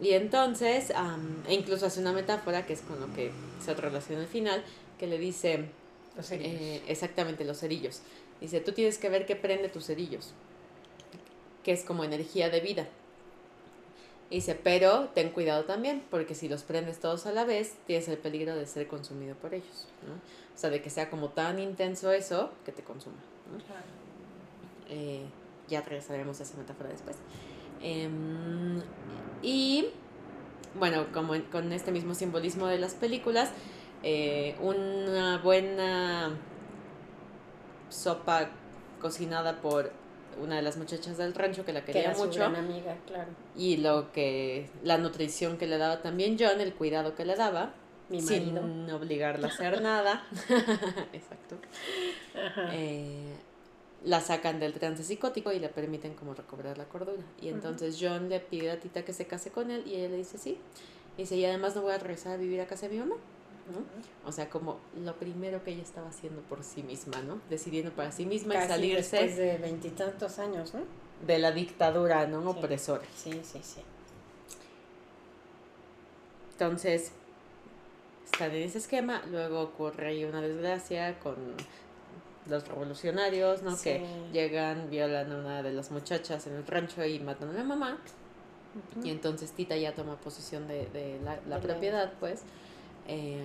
[0.00, 0.92] Y entonces,
[1.48, 3.30] e incluso hace una metáfora, que es con lo que
[3.64, 4.62] se relaciona al final,
[4.98, 5.66] que le dice,
[6.16, 8.00] Los eh, exactamente, los cerillos.
[8.40, 10.32] Dice, tú tienes que ver qué prende tus cerillos,
[11.62, 12.88] que es como energía de vida.
[14.30, 18.16] Dice, pero ten cuidado también, porque si los prendes todos a la vez, tienes el
[18.16, 19.88] peligro de ser consumido por ellos.
[20.06, 20.14] ¿no?
[20.14, 23.16] O sea, de que sea como tan intenso eso que te consuma.
[23.52, 23.58] ¿no?
[24.88, 25.22] Eh,
[25.68, 27.16] ya regresaremos a esa metáfora después.
[27.82, 28.80] Em,
[29.42, 29.86] y
[30.78, 33.50] bueno, como en- con este mismo simbolismo de las películas,
[34.04, 36.36] eh, una buena
[37.90, 38.48] sopa
[39.00, 39.92] cocinada por
[40.42, 43.28] una de las muchachas del rancho que la Que quería su mucho gran amiga, claro.
[43.56, 47.74] y lo que la nutrición que le daba también John, el cuidado que le daba,
[48.08, 48.96] Mi sin marido.
[48.96, 50.24] obligarla a hacer nada.
[51.12, 51.56] Exacto.
[52.34, 52.70] Ajá.
[52.72, 53.34] Eh,
[54.04, 57.22] la sacan del trance psicótico y le permiten como recobrar la cordura.
[57.42, 60.16] Y entonces John le pide a Tita que se case con él y ella le
[60.16, 60.58] dice sí.
[61.18, 63.16] Dice, y además no voy a regresar a vivir a casa de mi mamá.
[63.70, 63.78] ¿No?
[64.28, 67.40] O sea, como lo primero que ella estaba haciendo por sí misma, ¿no?
[67.48, 70.80] Decidiendo para sí misma y Casi salirse después de veintitantos años, ¿no?
[71.26, 72.40] de la dictadura, ¿no?
[72.52, 72.58] Sí.
[72.58, 73.04] Opresora.
[73.14, 73.80] Sí, sí, sí.
[76.52, 77.12] Entonces,
[78.24, 79.22] están en ese esquema.
[79.30, 81.36] Luego ocurre ahí una desgracia con
[82.46, 83.76] los revolucionarios, ¿no?
[83.76, 83.84] Sí.
[83.84, 87.64] Que llegan, violan a una de las muchachas en el rancho y matan a la
[87.64, 87.98] mamá.
[89.02, 92.42] Y entonces Tita ya toma posesión de, de la, la- propiedad, pues.
[93.10, 93.40] Eh,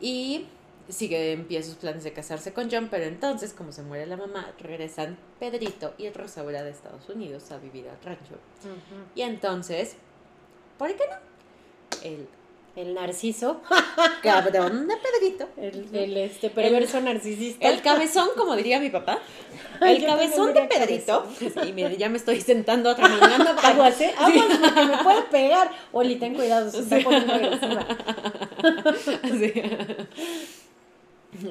[0.00, 0.46] y
[0.88, 4.52] sigue, empieza sus planes de casarse con John, pero entonces, como se muere la mamá,
[4.58, 8.34] regresan Pedrito y Rosaura de Estados Unidos a vivir al rancho.
[9.14, 9.96] Y entonces,
[10.76, 12.02] ¿por qué no?
[12.02, 12.28] El
[12.74, 13.60] El narciso,
[14.22, 15.46] cabrón de Pedrito.
[15.58, 17.68] el, el este perverso narcisista.
[17.68, 19.18] El cabezón, como diría mi papá.
[19.82, 21.26] El yo cabezón de Pedrito.
[21.66, 23.56] Y mire, ya me estoy sentando otra manera.
[23.62, 24.14] Aguas, ¿eh?
[24.16, 25.70] Aguas, porque me puede pegar.
[25.92, 27.86] Oli, ten cuidado, se está poniendo agresiva.
[29.22, 29.52] Sí.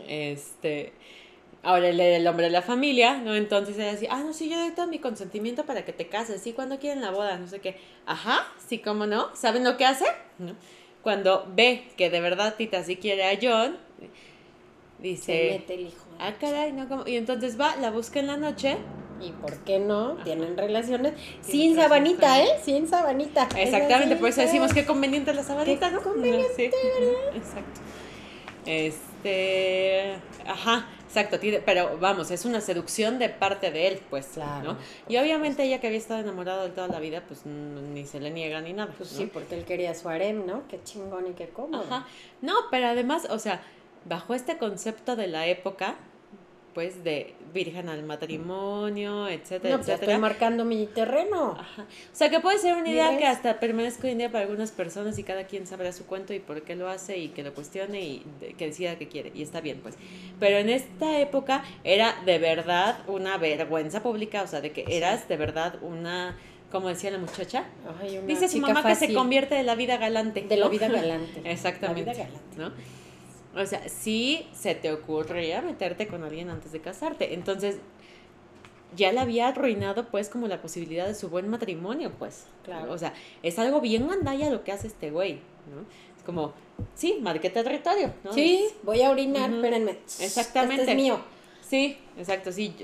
[0.08, 0.94] Este.
[1.64, 3.36] Ahora era el hombre de la familia, ¿no?
[3.36, 6.42] Entonces era así, ah, no, sí, yo doy todo mi consentimiento para que te cases,
[6.42, 7.78] sí, cuando quieren la boda, no sé qué.
[8.08, 9.36] Ajá, sí, cómo no.
[9.36, 10.06] ¿Saben lo que hace?
[10.40, 10.56] ¿No?
[11.04, 16.06] Cuando ve que de verdad Tita sí quiere a John, Se dice, mete el hijo.
[16.20, 17.08] ah, caray, no, ¿cómo?
[17.08, 18.78] Y entonces va, la busca en la noche.
[19.20, 20.16] ¿Y por qué no?
[20.24, 22.48] Tienen relaciones sin sabanita, ¿eh?
[22.64, 23.48] Sin sabanita.
[23.56, 24.74] Exactamente, Es por eso decimos ¿eh?
[24.74, 26.02] que conveniente la sabanita, ¿no?
[26.02, 27.82] conveniente, Sí, ujú, Exacto.
[28.66, 34.78] Este, ajá, Exacto, pero vamos, es una seducción de parte de él, pues, Claro, ¿no?
[35.10, 38.32] Y obviamente ella que había estado enamorada de toda la vida, pues ni se le
[38.32, 38.94] niega ni nada.
[38.98, 39.18] Pues ¿no?
[39.18, 40.66] sí, porque él quería su harem, ¿no?
[40.70, 41.84] Qué chingón y qué cómodo.
[41.84, 42.08] Ajá.
[42.42, 43.62] No, pero además, o sea,
[44.06, 45.98] bajo este concepto de la época,
[46.74, 50.14] pues de virgen al matrimonio, etcétera, No, pues etcétera.
[50.14, 51.58] estoy marcando mi terreno.
[51.60, 51.82] Ajá.
[51.84, 53.20] O sea, que puede ser una idea ¿Ves?
[53.20, 56.34] que hasta permanezca hoy en día para algunas personas y cada quien sabrá su cuento
[56.34, 58.26] y por qué lo hace y que lo cuestione y
[58.58, 59.32] que decida que quiere.
[59.36, 59.96] Y está bien, pues.
[60.40, 65.28] Pero en esta época era de verdad una vergüenza pública, o sea, de que eras
[65.28, 66.38] de verdad una,
[66.72, 67.66] como decía la muchacha,
[68.02, 70.42] Ay, dice su mamá que se convierte de la vida galante.
[70.44, 71.42] De la vida galante.
[71.44, 72.06] Exactamente.
[72.06, 72.58] La vida galante.
[72.58, 73.01] ¿no?
[73.56, 77.34] O sea, sí se te ocurría meterte con alguien antes de casarte.
[77.34, 77.78] Entonces,
[78.96, 82.46] ya le había arruinado, pues, como la posibilidad de su buen matrimonio, pues.
[82.64, 82.92] Claro.
[82.92, 85.82] O sea, es algo bien gandalla lo que hace este güey, ¿no?
[86.18, 86.54] Es como,
[86.96, 88.34] sí, marqué territorio, ¿no?
[88.34, 89.58] Sí, voy a orinar, Ujú.
[89.58, 89.92] espérenme.
[90.20, 90.82] Exactamente.
[90.82, 91.20] Este es mío.
[91.62, 92.76] Sí, exacto, sí.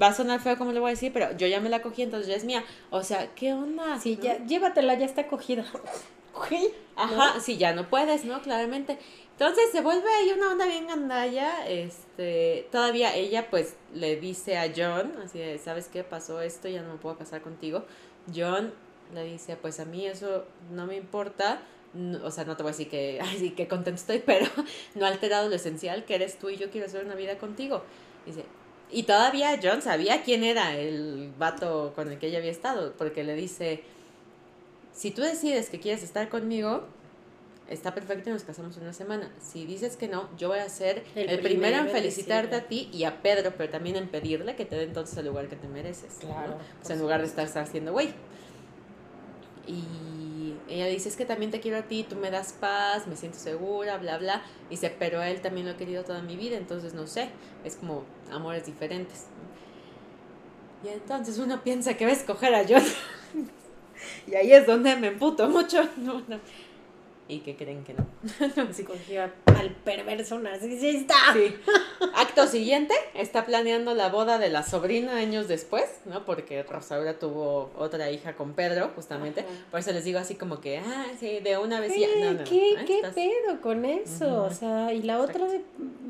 [0.00, 2.02] Va a sonar feo como le voy a decir, pero yo ya me la cogí,
[2.02, 2.64] entonces ya es mía.
[2.90, 3.98] O sea, ¿qué onda?
[3.98, 4.24] Sí, ¿no?
[4.24, 5.64] ya, llévatela, ya está cogida.
[6.96, 8.40] Ajá, sí, ya no puedes, ¿no?
[8.40, 8.98] Claramente.
[9.40, 11.66] Entonces se vuelve ahí una onda bien gandalla.
[11.66, 16.68] Este, todavía ella pues le dice a John, así de, ¿sabes qué pasó esto?
[16.68, 17.86] Ya no me puedo casar contigo.
[18.34, 18.74] John
[19.14, 21.62] le dice, pues a mí eso no me importa.
[21.94, 24.44] No- o sea, no te voy a decir que, ay, sí, qué contento estoy, pero
[24.94, 27.82] no ha alterado lo esencial que eres tú y yo quiero hacer una vida contigo.
[28.26, 28.44] Dice,
[28.90, 33.24] y todavía John sabía quién era el vato con el que ella había estado, porque
[33.24, 33.84] le dice,
[34.92, 36.84] si tú decides que quieres estar conmigo,
[37.70, 39.30] está perfecto y nos casamos en una semana.
[39.40, 42.90] Si dices que no, yo voy a ser El el, primero en felicitarte a ti
[42.92, 45.68] y a Pedro, pero también en pedirle que te dé entonces el lugar que te
[45.68, 46.18] mereces.
[46.22, 46.30] ¿no?
[46.30, 48.12] Claro, O por sea, en lugar de estar, haciendo güey.
[49.66, 53.16] Y ella dice, es que también te quiero a ti, tú me das paz, me
[53.16, 54.42] siento segura, bla, bla.
[54.68, 57.30] Dice, pero él también lo he querido toda mi vida, entonces no sé,
[57.64, 59.26] es como amores diferentes.
[60.82, 62.82] Y entonces uno piensa que va a escoger a John.
[64.26, 65.82] y ahí es donde me emputo mucho.
[67.30, 68.06] Y que creen que no.
[68.86, 71.14] Cogió al perverso narcisista.
[71.32, 71.54] Sí.
[72.16, 76.24] Acto siguiente, está planeando la boda de la sobrina años después, ¿no?
[76.24, 79.42] Porque Rosaura tuvo otra hija con Pedro, justamente.
[79.42, 79.50] Ajá.
[79.70, 82.32] Por eso les digo así como que, ah, sí, de una vez ¿Qué, ya.
[82.32, 84.42] No, qué, Ah, qué estás- pedo con eso?
[84.44, 85.46] O sea, y la otra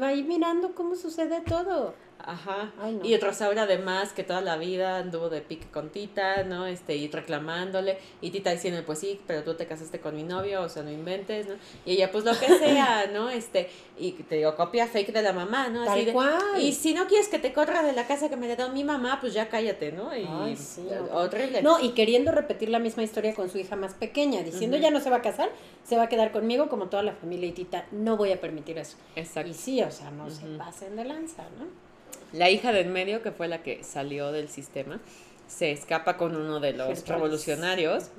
[0.00, 1.94] va ahí mirando cómo sucede todo.
[2.30, 2.72] Ajá.
[2.80, 3.04] Ay, no.
[3.04, 6.66] Y Rosaura además que toda la vida anduvo de pique con Tita, ¿no?
[6.66, 10.62] Este, y reclamándole, y Tita diciendo, pues sí, pero tú te casaste con mi novio,
[10.62, 11.54] o sea, no inventes, ¿no?
[11.84, 13.28] Y ella, pues lo que sea, ¿no?
[13.30, 15.84] Este, y te digo, copia fake de la mamá, ¿no?
[15.84, 16.40] Tal de, cual.
[16.60, 19.18] Y si no quieres que te corra de la casa que me heredó mi mamá,
[19.20, 20.16] pues ya cállate, ¿no?
[20.16, 21.16] Y Ay, sí, no.
[21.16, 21.62] horrible.
[21.62, 25.00] No, y queriendo repetir la misma historia con su hija más pequeña, diciendo ya no
[25.00, 25.50] se va a casar,
[25.84, 28.78] se va a quedar conmigo como toda la familia y tita, no voy a permitir
[28.78, 28.96] eso.
[29.16, 29.50] Exacto.
[29.50, 31.89] Y sí, o sea, no se pasen de lanza, ¿no?
[32.32, 35.00] La hija del medio, que fue la que salió del sistema,
[35.48, 38.10] se escapa con uno de los revolucionarios,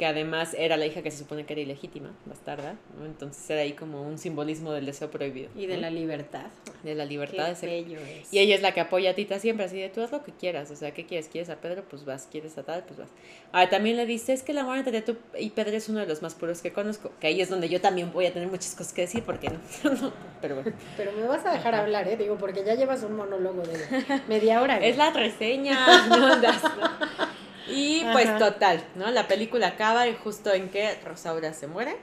[0.00, 3.04] que además era la hija que se supone que era ilegítima, bastarda, ¿no?
[3.04, 5.50] Entonces era ahí como un simbolismo del deseo prohibido.
[5.54, 5.82] Y de ¿no?
[5.82, 6.46] la libertad.
[6.82, 8.32] de la libertad Qué de ser- bello es.
[8.32, 10.32] Y ella es la que apoya a Tita siempre, así de tú haz lo que
[10.32, 11.28] quieras, o sea, ¿qué quieres?
[11.28, 11.84] ¿Quieres a Pedro?
[11.88, 12.82] Pues vas, ¿quieres a tal?
[12.84, 13.08] Pues vas.
[13.52, 16.06] Ahora también le dice, es que el amor entre tú y Pedro es uno de
[16.06, 18.74] los más puros que conozco, que ahí es donde yo también voy a tener muchas
[18.74, 19.58] cosas que decir, porque no,
[20.00, 20.72] No, pero bueno.
[20.96, 22.16] Pero me vas a dejar hablar, ¿eh?
[22.16, 24.78] Digo, porque ya llevas un monólogo de media hora.
[24.78, 27.39] Es la reseña, no das, ¿no?
[27.70, 28.38] Y pues Ajá.
[28.38, 29.10] total, ¿no?
[29.10, 31.96] La película acaba justo en que Rosaura se muere.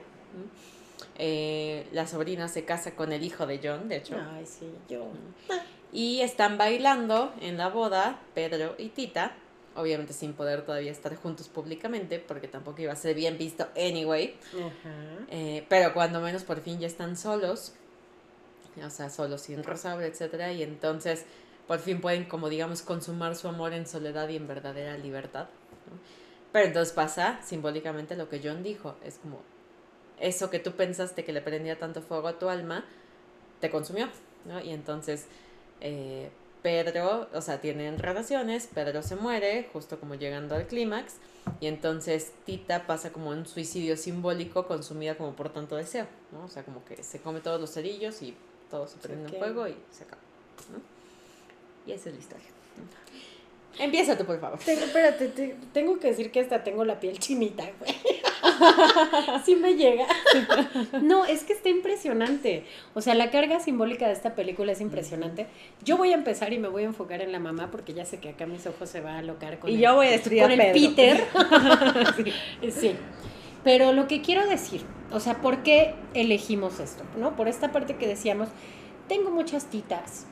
[1.16, 4.16] Eh, la sobrina se casa con el hijo de John, de hecho.
[4.34, 5.08] Ay, sí, yo.
[5.92, 9.32] Y están bailando en la boda Pedro y Tita,
[9.74, 14.36] obviamente sin poder todavía estar juntos públicamente, porque tampoco iba a ser bien visto anyway.
[14.54, 15.24] Ajá.
[15.30, 17.72] Eh, pero cuando menos por fin ya están solos,
[18.84, 21.24] o sea, solos sin Rosaura, etcétera, y entonces
[21.66, 25.48] por fin pueden, como digamos, consumar su amor en soledad y en verdadera libertad.
[25.90, 25.98] ¿No?
[26.52, 29.40] Pero entonces pasa simbólicamente lo que John dijo, es como
[30.18, 32.84] eso que tú pensaste que le prendía tanto fuego a tu alma,
[33.60, 34.08] te consumió,
[34.46, 34.60] ¿no?
[34.60, 35.26] Y entonces
[35.80, 36.30] eh,
[36.62, 41.16] Pedro, o sea, tienen relaciones, Pedro se muere, justo como llegando al clímax,
[41.60, 46.44] y entonces Tita pasa como un suicidio simbólico consumida como por tanto deseo, ¿no?
[46.44, 48.34] O sea, como que se come todos los cerillos y
[48.70, 50.20] todo se prende en fuego y se acaba,
[50.72, 50.80] ¿no?
[51.86, 52.48] Y esa es la historia.
[52.76, 52.84] ¿no?
[53.78, 54.58] Empieza tú, por favor.
[54.58, 57.94] Tengo, espérate, te- tengo que decir que hasta tengo la piel chinita, güey.
[59.44, 60.06] sí me llega.
[61.02, 62.64] No, es que está impresionante.
[62.94, 65.46] O sea, la carga simbólica de esta película es impresionante.
[65.84, 68.18] Yo voy a empezar y me voy a enfocar en la mamá porque ya sé
[68.18, 70.42] que acá mis ojos se van a alocar con Y el- yo voy a destruir
[70.42, 70.72] con a el.
[70.72, 71.24] Peter.
[72.72, 72.94] sí.
[73.64, 77.04] Pero lo que quiero decir, o sea, ¿por qué elegimos esto?
[77.16, 77.36] ¿No?
[77.36, 78.48] Por esta parte que decíamos,
[79.08, 80.26] tengo muchas titas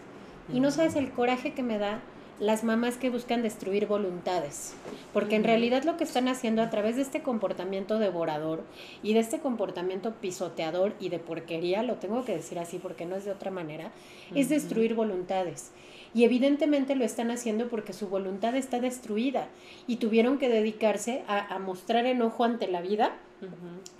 [0.52, 2.00] y no sabes el coraje que me da
[2.38, 4.74] las mamás que buscan destruir voluntades,
[5.12, 8.62] porque en realidad lo que están haciendo a través de este comportamiento devorador
[9.02, 13.16] y de este comportamiento pisoteador y de porquería, lo tengo que decir así porque no
[13.16, 13.90] es de otra manera,
[14.34, 15.72] es destruir voluntades.
[16.14, 19.48] Y evidentemente lo están haciendo porque su voluntad está destruida
[19.86, 23.16] y tuvieron que dedicarse a, mostrar enojo ante la vida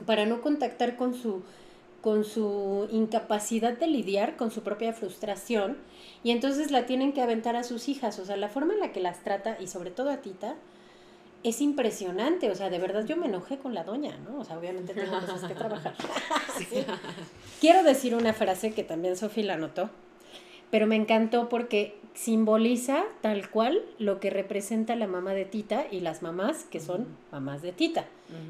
[0.07, 1.43] para no contactar con su
[2.07, 5.77] con su incapacidad de lidiar con su propia frustración
[6.23, 8.21] y entonces la tienen que aventar a sus hijas.
[8.21, 10.55] O sea, la forma en la que las trata y sobre todo a Tita
[11.43, 12.49] es impresionante.
[12.49, 14.39] O sea, de verdad yo me enojé con la doña, ¿no?
[14.39, 15.95] O sea, obviamente tengo cosas que trabajar.
[17.61, 19.91] Quiero decir una frase que también Sofía la notó
[20.71, 26.01] pero me encantó porque simboliza tal cual lo que representa la mamá de Tita y
[26.01, 28.07] las mamás que son mamás de Tita,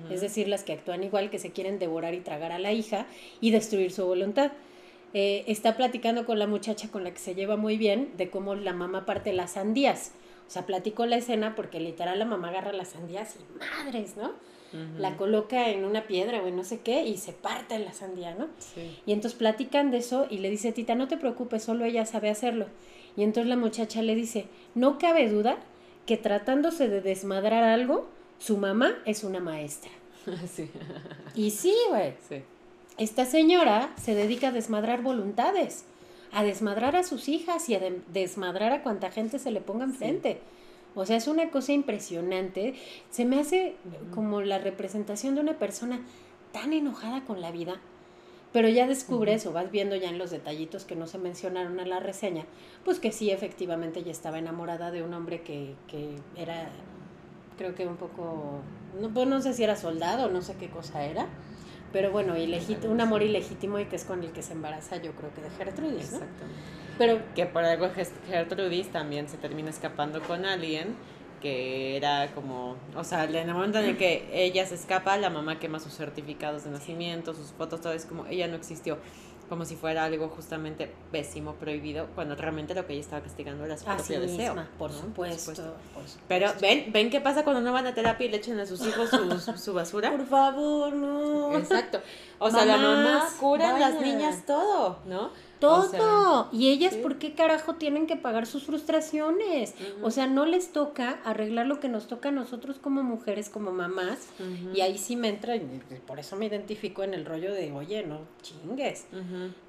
[0.08, 3.06] es decir, las que actúan igual, que se quieren devorar y tragar a la hija
[3.40, 4.52] y destruir su voluntad.
[5.14, 8.54] Eh, está platicando con la muchacha con la que se lleva muy bien de cómo
[8.54, 10.12] la mamá parte las sandías.
[10.46, 14.32] O sea, platicó la escena porque literal la mamá agarra las sandías y madres, ¿no?
[14.98, 18.34] la coloca en una piedra o en no sé qué y se parte la sandía,
[18.34, 18.48] ¿no?
[19.06, 22.28] Y entonces platican de eso y le dice, Tita, no te preocupes, solo ella sabe
[22.28, 22.66] hacerlo.
[23.16, 25.58] Y entonces la muchacha le dice, no cabe duda
[26.06, 29.90] que tratándose de desmadrar algo, su mamá es una maestra.
[31.34, 32.14] Y sí, güey.
[32.98, 35.84] Esta señora se dedica a desmadrar voluntades,
[36.32, 37.80] a desmadrar a sus hijas y a
[38.12, 40.40] desmadrar a cuanta gente se le ponga enfrente.
[40.94, 42.74] O sea, es una cosa impresionante.
[43.10, 43.76] Se me hace
[44.14, 46.00] como la representación de una persona
[46.52, 47.78] tan enojada con la vida.
[48.52, 51.90] Pero ya descubres o vas viendo ya en los detallitos que no se mencionaron en
[51.90, 52.44] la reseña,
[52.84, 56.68] pues que sí, efectivamente, ya estaba enamorada de un hombre que, que era,
[57.58, 58.60] creo que un poco,
[59.00, 61.26] no, pues no sé si era soldado, no sé qué cosa era,
[61.92, 62.34] pero bueno,
[62.88, 65.50] un amor ilegítimo y que es con el que se embaraza, yo creo que de
[65.50, 66.20] Gertrudis, ¿no?
[66.98, 67.88] Pero que por algo
[68.28, 70.96] Gertrudis también se termina escapando con alguien
[71.40, 75.30] que era como, o sea, en el momento en el que ella se escapa, la
[75.30, 78.98] mamá quema sus certificados de nacimiento, sus fotos, todo es como, ella no existió,
[79.48, 83.76] como si fuera algo justamente pésimo, prohibido, cuando realmente lo que ella estaba castigando era
[83.76, 84.56] su propio deseo.
[84.78, 85.74] por, supuesto,
[86.28, 88.84] Pero ven, ven qué pasa cuando no van a terapia y le echan a sus
[88.86, 90.10] hijos su, su, basura.
[90.10, 91.56] Por favor, no.
[91.56, 92.00] Exacto.
[92.38, 95.30] O sea, la mamá cura a las niñas todo, ¿no?
[95.60, 96.48] Todo.
[96.52, 99.74] y ellas, ¿por qué carajo tienen que pagar sus frustraciones?
[100.02, 103.72] O sea, no les toca arreglar lo que nos toca a nosotros como mujeres, como
[103.72, 104.28] mamás.
[104.74, 108.04] Y ahí sí me entra, y por eso me identifico en el rollo de, oye,
[108.04, 109.06] no chingues.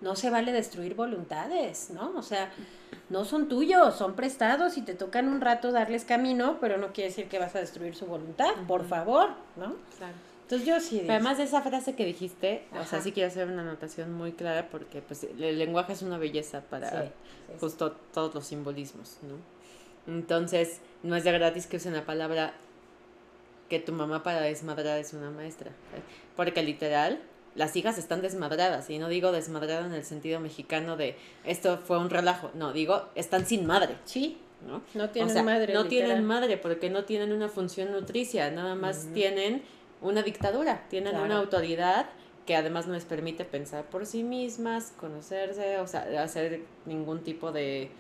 [0.02, 2.14] No se vale destruir voluntades, ¿no?
[2.18, 2.52] O sea,
[3.10, 7.10] no son tuyos, son prestados y te tocan un rato darles camino, pero no quiere
[7.10, 9.76] decir que vas a destruir su voluntad, por favor, ¿no?
[9.98, 10.27] Claro.
[10.48, 11.02] Entonces yo sí.
[11.10, 14.70] además de esa frase que dijiste, o sea, sí quiero hacer una anotación muy clara
[14.70, 17.12] porque pues el lenguaje es una belleza para
[17.60, 19.36] justo todos los simbolismos, ¿no?
[20.14, 22.54] Entonces, no es de gratis que usen la palabra
[23.68, 25.72] que tu mamá para desmadrar es una maestra.
[26.38, 27.20] Porque literal,
[27.56, 28.90] las hijas están desmadradas.
[28.90, 32.52] Y no digo desmadradas en el sentido mexicano de esto fue un relajo.
[32.54, 33.98] No, digo, están sin madre.
[34.06, 34.38] Sí.
[34.66, 34.82] ¿no?
[34.94, 35.74] No tienen madre.
[35.74, 38.50] No tienen madre porque no tienen una función nutricia.
[38.50, 39.62] Nada más tienen
[40.02, 42.08] una dictadura, tienen una autoridad
[42.46, 47.52] que además no les permite pensar por sí mismas, conocerse, o sea, hacer ningún tipo
[47.52, 47.92] de,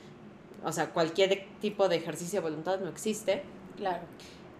[0.63, 3.43] o sea, cualquier tipo de ejercicio de voluntad no existe.
[3.75, 4.03] Claro.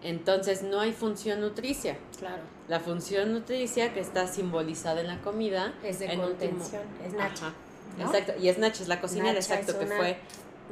[0.02, 1.96] Entonces no hay función nutricia.
[2.18, 2.42] Claro.
[2.68, 7.52] La función nutricia que está simbolizada en la comida es de contención, es Nacha.
[7.98, 10.18] Exacto, y es Nacha, es la cocinera, exacto, que fue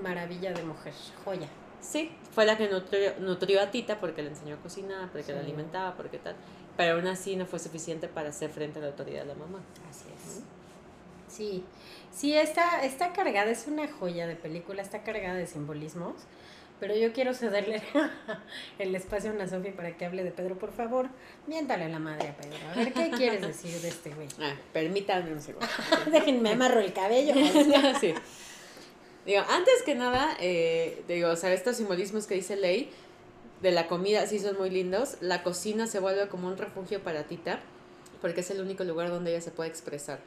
[0.02, 0.92] maravilla de mujer,
[1.24, 1.48] joya.
[1.88, 5.40] Sí, fue la que nutrió, nutrió, a Tita porque le enseñó a cocinar, porque la
[5.40, 6.34] alimentaba, porque tal.
[6.76, 9.60] Pero aún así no fue suficiente para hacer frente a la autoridad de la mamá.
[9.88, 10.42] Así es.
[11.28, 11.64] Sí,
[12.12, 16.14] sí, está, está cargada, es una joya de película, está cargada de simbolismos.
[16.78, 17.82] Pero yo quiero cederle
[18.78, 21.08] el espacio a una Sofía para que hable de Pedro, por favor.
[21.46, 22.58] Miéntale la madre a Pedro.
[22.70, 24.28] A ver, ¿qué quieres decir de este güey?
[24.40, 25.66] Ah, permítame un segundo.
[26.10, 27.34] Déjenme amarro el cabello.
[28.00, 28.12] sí.
[29.26, 32.90] Digo, antes que nada, eh, digo, o sea, estos simbolismos que dice Ley
[33.60, 35.16] de la comida sí son muy lindos.
[35.20, 37.58] La cocina se vuelve como un refugio para Tita,
[38.20, 40.20] porque es el único lugar donde ella se puede expresar.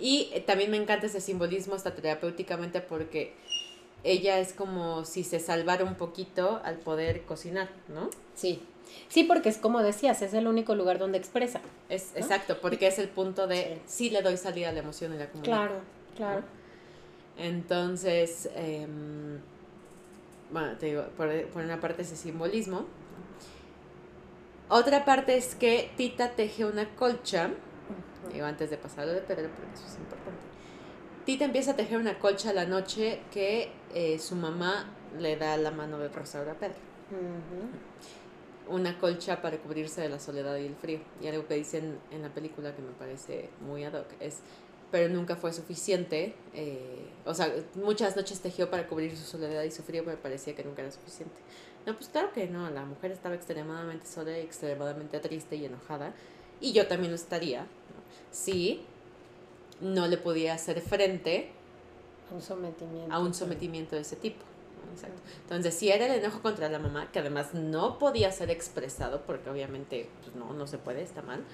[0.00, 3.34] Y eh, también me encanta ese simbolismo hasta terapéuticamente porque
[4.02, 8.10] ella es como si se salvara un poquito al poder cocinar, ¿no?
[8.34, 8.62] Sí.
[9.08, 11.60] Sí, porque es como decías, es el único lugar donde expresa.
[11.88, 14.10] Es exacto, porque es el punto de sí.
[14.10, 15.56] le doy salida a la emoción y la comunidad.
[15.56, 15.80] Claro,
[16.16, 16.42] claro.
[17.36, 19.40] Entonces, em,
[20.52, 22.86] bueno, te digo, por, una parte ese simbolismo.
[24.68, 27.50] Otra parte es que Tita teje una colcha,
[28.32, 30.40] digo antes de pasarlo de Pedro, porque eso es importante.
[31.24, 34.86] Tita empieza a tejer una colcha a la noche que eh, su mamá
[35.18, 36.76] le da la mano de Rosaura a Pedro.
[38.68, 41.00] Una colcha para cubrirse de la soledad y el frío.
[41.20, 44.40] Y algo que dicen en la película que me parece muy ad hoc es,
[44.90, 46.34] pero nunca fue suficiente.
[46.54, 50.54] eh, o sea, muchas noches tejió para cubrir su soledad y su frío, pero parecía
[50.56, 51.34] que nunca era suficiente.
[51.86, 56.12] No, pues claro que no, la mujer estaba extremadamente sola y extremadamente triste y enojada.
[56.60, 57.68] Y yo también lo estaría, ¿no?
[58.30, 58.82] si
[59.80, 61.50] no le podía hacer frente
[62.30, 63.14] Un sometimiento.
[63.14, 64.44] a un sometimiento de ese tipo.
[64.86, 64.92] ¿no?
[64.92, 65.20] Exacto.
[65.42, 69.48] Entonces, si era el enojo contra la mamá, que además no podía ser expresado, porque
[69.50, 71.44] obviamente pues, no, no se puede, está mal,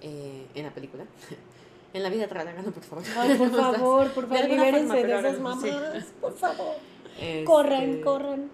[0.00, 1.04] eh, en la película.
[1.92, 3.04] En la vida háganlo, por favor.
[3.16, 5.42] Ay, por favor, por favor, libérense de esas sí.
[5.42, 6.04] mamás.
[6.20, 6.76] Por favor.
[7.18, 8.50] Este, Corran, corran.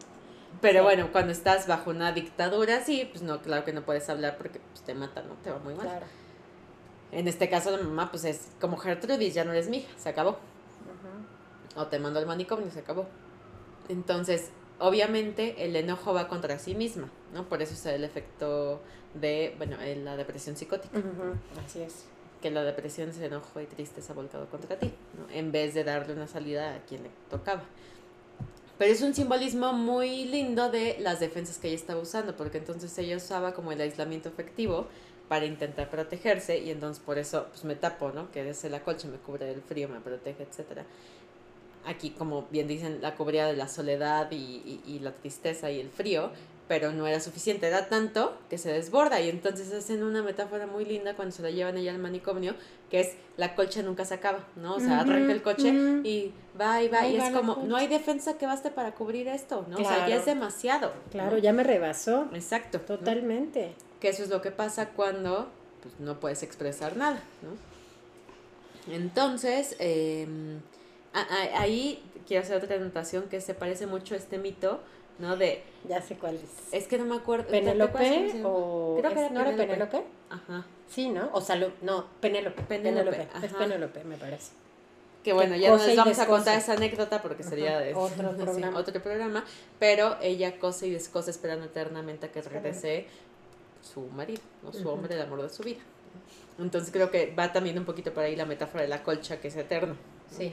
[0.60, 4.38] Pero bueno, cuando estás bajo una dictadura, sí, pues no, claro que no puedes hablar
[4.38, 5.34] porque pues, te matan, ¿no?
[5.44, 5.86] Te va muy mal.
[5.86, 6.06] Claro.
[7.12, 10.08] En este caso, la mamá, pues es como Gertrudis, ya no eres mi hija, se
[10.08, 10.30] acabó.
[10.30, 11.80] Ujú.
[11.80, 13.06] O te mando al manicomio, se acabó.
[13.88, 17.44] Entonces, obviamente, el enojo va contra sí misma, ¿no?
[17.48, 18.80] Por eso es el efecto
[19.14, 20.98] de, bueno, eh, la depresión psicótica.
[21.64, 22.06] Así es.
[22.42, 25.32] Que la depresión es enojo y tristeza volcado contra ti, ¿no?
[25.34, 27.62] En vez de darle una salida a quien le tocaba.
[28.78, 32.96] Pero es un simbolismo muy lindo de las defensas que ella estaba usando, porque entonces
[32.98, 34.86] ella usaba como el aislamiento efectivo
[35.30, 38.30] para intentar protegerse y entonces por eso pues me tapo, ¿no?
[38.30, 40.84] Que es la colcha, me cubre del frío, me protege, etcétera.
[41.86, 45.80] Aquí, como bien dicen, la cubría de la soledad y, y- y la tristeza y
[45.80, 46.30] el frío,
[46.68, 50.84] pero no era suficiente, era tanto que se desborda y entonces hacen una metáfora muy
[50.84, 52.54] linda cuando se la llevan ella al manicomio,
[52.90, 54.76] que es la colcha nunca se acaba, ¿no?
[54.76, 55.68] O sea, arranca el coche
[56.04, 59.64] y va y va y es como, no hay defensa que baste para cubrir esto,
[59.68, 59.76] ¿no?
[59.76, 60.88] O sea, ya es demasiado.
[60.88, 61.10] ¿no?
[61.10, 62.28] Claro, ya me rebasó.
[62.32, 62.78] Exacto.
[62.78, 62.98] ¿no?
[62.98, 63.74] Totalmente.
[64.00, 65.48] Que eso es lo que pasa cuando
[65.82, 67.76] pues, no puedes expresar nada, ¿no?
[68.92, 70.26] Entonces, eh,
[71.54, 74.80] ahí quiero hacer otra anotación que se parece mucho a este mito,
[75.18, 75.36] ¿no?
[75.36, 76.42] De, Ya sé cuál es.
[76.72, 77.46] es que no me acuerdo.
[77.46, 78.48] ¿te acuerdas cómo ¿Penélope se llama?
[78.48, 78.96] o...?
[79.00, 79.66] Creo que era ¿No era Penélope.
[79.96, 80.02] Penélope?
[80.30, 80.66] Ajá.
[80.88, 81.30] Sí, ¿no?
[81.32, 81.68] O Salud.
[81.82, 82.62] No, Penélope.
[82.62, 83.28] Penélope.
[83.42, 83.52] Es.
[83.54, 84.52] Penélope, me parece.
[85.24, 88.78] Que bueno, ya no les vamos a contar esa anécdota porque sería de- otro programa.
[88.78, 89.44] otro programa,
[89.80, 93.06] pero ella cose y descose esperando eternamente a que regrese
[93.82, 94.72] su marido, ¿no?
[94.72, 95.80] su hombre, el amor de su vida.
[96.60, 99.48] Entonces creo que va también un poquito por ahí la metáfora de la colcha que
[99.48, 99.96] es eterno,
[100.30, 100.52] Sí.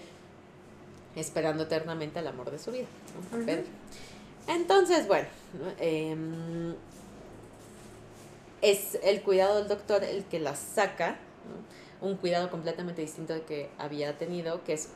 [1.16, 2.88] esperando eternamente al amor de su vida.
[3.32, 3.38] ¿no?
[3.38, 3.46] Ujú.
[3.46, 3.64] Pedro.
[4.48, 5.72] Entonces, bueno, ¿no?
[5.80, 6.76] Em,
[8.62, 12.08] es el cuidado del doctor el que la saca, ¿no?
[12.08, 14.90] un cuidado completamente distinto al que había tenido, que es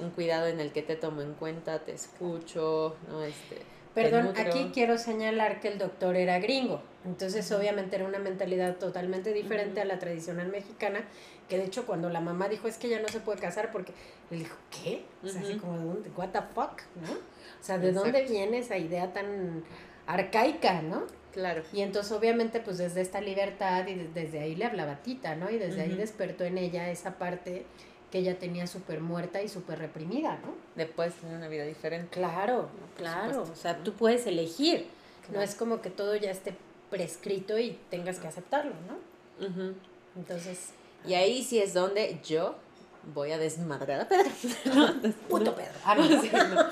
[0.00, 3.22] un cuidado en el que te tomo en cuenta, te escucho, ¿no?
[3.22, 3.64] Este, te
[3.94, 9.32] Perdón, aquí quiero señalar que el doctor era gringo, entonces obviamente era una mentalidad totalmente
[9.32, 11.04] diferente a la tradicional mexicana,
[11.48, 13.92] que de hecho cuando la mamá dijo es que ella no se puede casar porque
[14.30, 15.04] él dijo, ¿qué?
[15.22, 15.60] O sea, así Ujú.
[15.60, 15.96] como.
[16.16, 16.82] ¿What the fuck?
[17.00, 17.18] ¿No?
[17.60, 18.10] O sea, ¿de Exacto.
[18.12, 19.64] dónde viene esa idea tan
[20.06, 21.02] arcaica, no?
[21.32, 21.62] Claro.
[21.72, 25.50] Y entonces obviamente pues desde esta libertad y de- desde ahí le hablaba Tita, ¿no?
[25.50, 27.64] Y desde ahí despertó en ella esa parte
[28.10, 30.54] que ella tenía súper muerta y súper reprimida, ¿no?
[30.74, 32.08] Después tener una vida diferente.
[32.10, 33.30] Claro, claro.
[33.30, 33.52] supuesto.
[33.52, 34.86] O sea, tú puedes elegir.
[35.32, 36.54] No es como que todo ya esté
[36.90, 38.98] prescrito y tengas que aceptarlo, ¿no?
[40.16, 40.70] Entonces,
[41.06, 42.56] Y ahí sí es donde yo
[43.14, 44.30] voy a desmadrar a Pedro.
[45.28, 45.72] puto Pedro.
[45.84, 46.20] Ah, no.
[46.20, 46.64] Sí, no.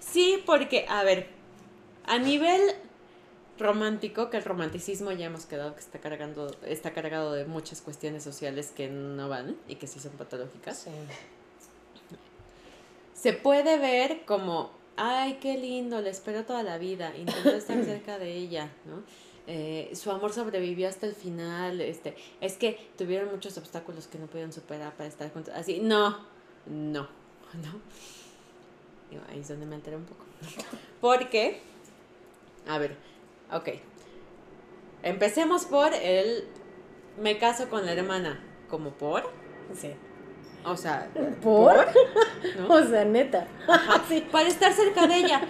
[0.00, 1.28] Sí, porque, a ver,
[2.06, 2.60] a nivel
[3.58, 8.22] romántico, que el romanticismo ya hemos quedado que está cargando, está cargado de muchas cuestiones
[8.22, 10.78] sociales que no van y que sí son patológicas.
[10.78, 10.90] Sí.
[13.14, 18.18] Se puede ver como, ay, qué lindo, le espero toda la vida, intentó estar cerca
[18.18, 19.02] de ella, ¿no?
[19.46, 24.26] Eh, su amor sobrevivió hasta el final, este, es que tuvieron muchos obstáculos que no
[24.26, 25.54] pudieron superar para estar juntos.
[25.54, 26.18] Así, no,
[26.66, 27.02] no,
[27.62, 27.80] no.
[29.10, 30.24] Digo, ahí es donde me alteré un poco.
[31.00, 31.60] Porque,
[32.66, 32.96] a ver,
[33.52, 33.68] ok.
[35.02, 36.44] Empecemos por el,
[37.20, 39.30] me caso con la hermana, como por,
[39.74, 39.92] Sí.
[40.66, 41.08] O sea,
[41.42, 41.74] ¿Por?
[42.58, 42.74] ¿no?
[42.74, 43.46] O sea, neta.
[44.08, 44.26] Sí.
[44.30, 45.40] para estar cerca de ella.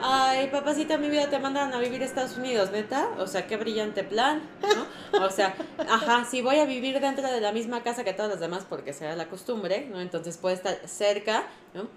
[0.00, 3.08] Ay, papacita, mi vida te mandaron a vivir a Estados Unidos, neta.
[3.18, 5.24] O sea, qué brillante plan, ¿no?
[5.24, 5.54] O sea,
[5.90, 8.92] ajá, si voy a vivir dentro de la misma casa que todas las demás porque
[8.92, 10.00] será la costumbre, ¿no?
[10.00, 11.44] Entonces puede estar cerca,
[11.74, 11.88] ¿no?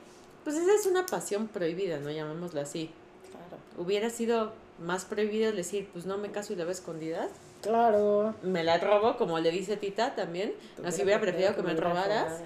[0.43, 2.09] Pues esa es una pasión prohibida, ¿no?
[2.09, 2.89] Llamémoslo así.
[3.29, 3.61] Claro.
[3.77, 7.29] Hubiera sido más prohibido decir, pues no me caso y la veo escondidas.
[7.61, 8.33] Claro.
[8.41, 10.53] Me la robo, como le dice Tita también.
[10.83, 12.41] Así hubiera preferido que me robaras,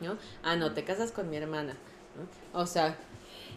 [0.00, 0.18] ¿no?
[0.42, 1.76] Ah, no, te casas con mi hermana,
[2.16, 2.60] ¿no?
[2.60, 2.96] O sea,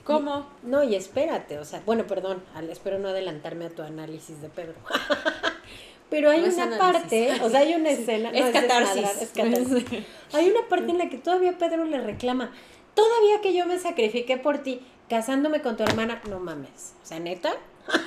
[0.04, 0.48] ¿cómo?
[0.64, 4.76] No, y espérate, o sea, bueno, perdón, espero no adelantarme a tu análisis de Pedro.
[6.10, 8.32] Pero hay No es una parte, o sea, hay una escena.
[8.32, 9.22] Es no, catarsis.
[9.22, 9.86] es catarsis.
[10.34, 12.52] Hay una parte en la que todavía Pedro le reclama.
[12.96, 16.96] Todavía que yo me sacrifiqué por ti, casándome con tu hermana, no mames.
[17.04, 17.54] O sea, neta.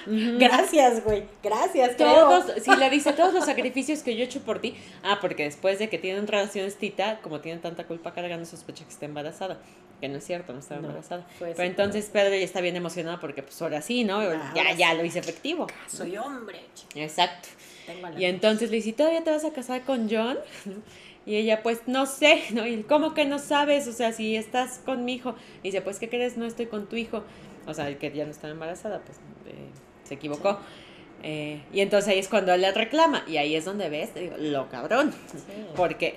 [0.07, 1.25] Gracias, güey.
[1.43, 2.29] Gracias, creo.
[2.29, 4.75] Todos, sí, le dice todos los sacrificios que yo he hecho por ti.
[5.03, 8.91] Ah, porque después de que tienen relaciones Tita, como tienen tanta culpa cargando, sospecha que
[8.91, 9.59] está embarazada.
[10.01, 11.27] Que no es cierto, no estaba No, embarazada.
[11.39, 14.19] Pero entonces Pedro ya está bien emocionado porque pues ahora sí, ¿no?
[14.19, 15.69] Ah, ya, ya lo hice efectivo.
[15.87, 16.61] Soy hombre.
[16.95, 17.49] Exacto.
[17.87, 20.39] Tengo Y entonces le dice, ¿todavía te vas a casar con John?
[21.25, 22.67] Y ella, pues, no sé, ¿no?
[22.67, 23.87] Y él, ¿cómo que no sabes?
[23.87, 25.37] O sea, si estás con mi hijo.
[25.63, 26.37] Y dice, pues, ¿qué crees?
[26.37, 27.23] No estoy con tu hijo.
[27.67, 29.69] O sea, el que ya no estaba embarazada, pues, eh,
[30.05, 30.59] se equivocó.
[31.23, 33.25] Eh, y entonces ahí es cuando él le reclama.
[33.27, 35.15] Y ahí es donde ves, te digo, lo cabrón.
[35.77, 36.17] Porque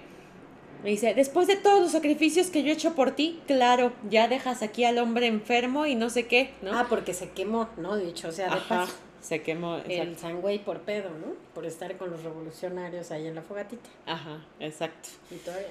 [0.84, 4.28] me dice, después de todos los sacrificios que yo he hecho por ti, claro, ya
[4.28, 6.78] dejas aquí al hombre enfermo y no sé qué, ¿no?
[6.78, 7.98] Ah, porque se quemó, ¿no?
[7.98, 8.94] Dicho sea de Ajá, paso.
[9.22, 9.78] se quemó.
[9.78, 10.20] El exacto.
[10.20, 11.34] sangüey por pedo, ¿no?
[11.54, 13.90] Por estar con los revolucionarios ahí en la fogatita.
[14.06, 15.10] Ajá, exacto.
[15.32, 15.68] Y todavía.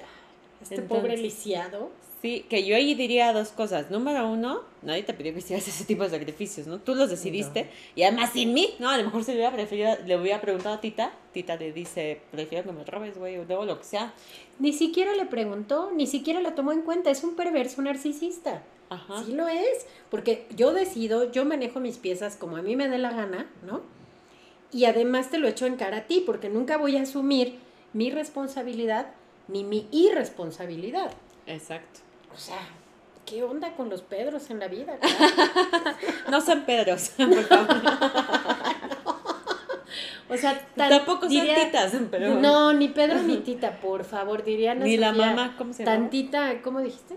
[0.65, 1.91] Este Entonces- pobre lisiado.
[2.21, 3.91] Sí, que yo ahí diría dos cosas.
[3.91, 6.79] Número uno, nadie te pidió que hicieras ese tipo de sacrificios, ¿no?
[6.79, 7.69] Tú los decidiste.
[7.95, 8.89] Y además sin mí, ¿no?
[8.89, 11.13] A lo mejor se le hubiera preferido, le hubiera preguntado a Tita.
[11.33, 14.13] Tita le dice, prefiero que me robes, güey, o luego lo que sea.
[14.57, 17.11] Ni siquiera le preguntó, ni siquiera la tomó en cuenta.
[17.11, 18.63] Es un perverso narcisista.
[18.89, 19.23] Ajá.
[19.23, 19.85] Sí lo es.
[20.09, 23.81] Porque yo decido, yo manejo mis piezas como a mí me dé la gana, ¿no?
[24.71, 27.59] Y además te lo echo en cara a ti, porque nunca voy a asumir
[27.93, 29.11] mi responsabilidad
[29.47, 31.11] ni mi irresponsabilidad.
[31.47, 31.99] Exacto.
[32.33, 32.57] O sea,
[33.25, 34.97] ¿qué onda con los Pedros en la vida?
[36.29, 37.81] No sean pedros, por favor.
[40.27, 42.33] O sea, tan- Tampoco diría- titas, pero...
[42.41, 45.97] No, ni Pedro ni Tita, por favor, diría Ana Ni la mamá, ¿cómo se llama?
[45.99, 47.15] Tantita, ¿cómo dijiste?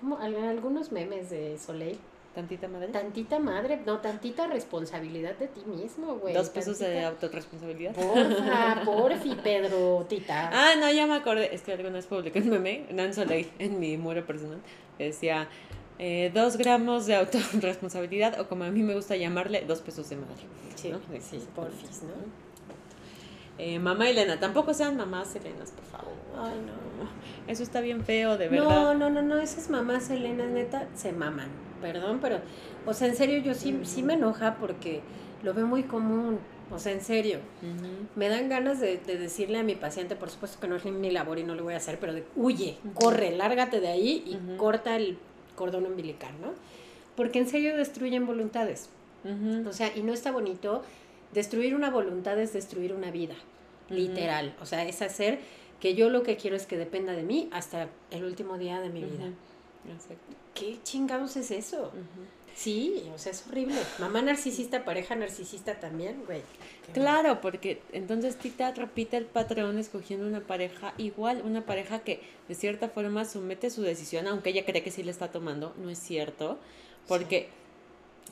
[0.00, 0.18] ¿Cómo?
[0.18, 1.98] Al- Algunos memes de Soleil.
[2.34, 2.88] Tantita madre.
[2.88, 6.32] Tantita madre, no, tantita responsabilidad de ti mismo, güey.
[6.32, 7.94] Dos pesos de autorresponsabilidad.
[7.94, 10.48] Porfa, porfi, Pedro, Tita.
[10.50, 11.54] Ah, no, ya me acordé.
[11.54, 14.60] Es que alguna vez publiqué un meme, Soleil, en mi muro personal,
[14.96, 15.48] que decía
[15.98, 20.16] eh, dos gramos de autorresponsabilidad, o como a mí me gusta llamarle, dos pesos de
[20.16, 20.42] madre.
[20.74, 21.00] sí, ¿no?
[21.20, 22.41] sí, porfis, ¿no?
[23.58, 26.12] Eh, mamá Elena, tampoco sean mamás Elenas, por favor.
[26.38, 27.50] Ay, no.
[27.50, 28.94] Eso está bien feo, de No, verdad.
[28.94, 31.48] no, no, no, esas mamás Elena, neta, se maman.
[31.80, 32.38] Perdón, pero,
[32.86, 35.00] o sea, en serio, yo sí, sí me enoja porque
[35.42, 36.38] lo veo muy común.
[36.70, 37.40] O sea, en serio.
[38.16, 41.10] Me dan ganas de, de decirle a mi paciente, por supuesto que no es mi
[41.10, 44.56] labor y no lo voy a hacer, pero de huye, corre, lárgate de ahí y
[44.56, 45.18] corta el
[45.54, 46.52] cordón umbilical, ¿no?
[47.14, 48.88] Porque en serio destruyen voluntades.
[49.68, 50.82] O sea, y no está bonito.
[51.32, 53.34] Destruir una voluntad es destruir una vida,
[53.88, 54.54] literal.
[54.60, 55.40] O sea, es hacer
[55.80, 58.90] que yo lo que quiero es que dependa de mí hasta el último día de
[58.90, 59.26] mi vida.
[59.90, 60.36] Exacto.
[60.54, 61.90] ¿Qué chingados es eso?
[62.54, 63.80] Sí, o sea, es horrible.
[63.98, 66.42] Mamá narcisista, pareja narcisista también, güey.
[66.92, 72.54] Claro, porque entonces Tita repite el patrón escogiendo una pareja igual, una pareja que de
[72.54, 75.98] cierta forma somete su decisión, aunque ella cree que sí le está tomando, no es
[75.98, 76.58] cierto,
[77.08, 77.48] porque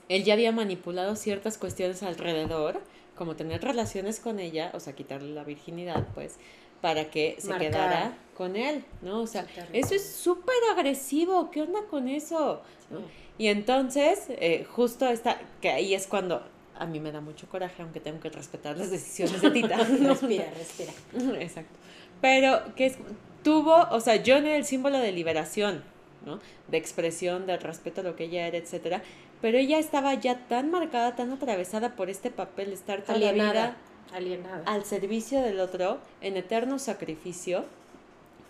[0.08, 2.80] él ya había manipulado ciertas cuestiones alrededor,
[3.16, 6.36] como tener relaciones con ella, o sea, quitarle la virginidad, pues,
[6.80, 7.70] para que se Marcar.
[7.70, 9.20] quedara con él, ¿no?
[9.20, 12.62] O sea, eso es súper agresivo, ¿qué onda con eso?
[12.90, 13.00] ¿no?
[13.36, 16.42] Y entonces, eh, justo está, que ahí es cuando
[16.78, 19.76] a mí me da mucho coraje, aunque tengo que respetar las decisiones de Tita.
[19.84, 20.92] Respira, respira.
[21.40, 21.74] Exacto.
[22.20, 22.98] Pero que es,
[23.44, 25.82] tuvo, o sea, John era el símbolo de liberación,
[26.24, 26.38] ¿no?
[26.68, 29.02] De expresión, de respeto a lo que ella era, etcétera.
[29.40, 33.32] Pero ella estaba ya tan marcada, tan atravesada por este papel, de estar toda la
[33.32, 33.76] vida
[34.12, 34.62] Alienada.
[34.66, 37.64] al servicio del otro, en eterno sacrificio,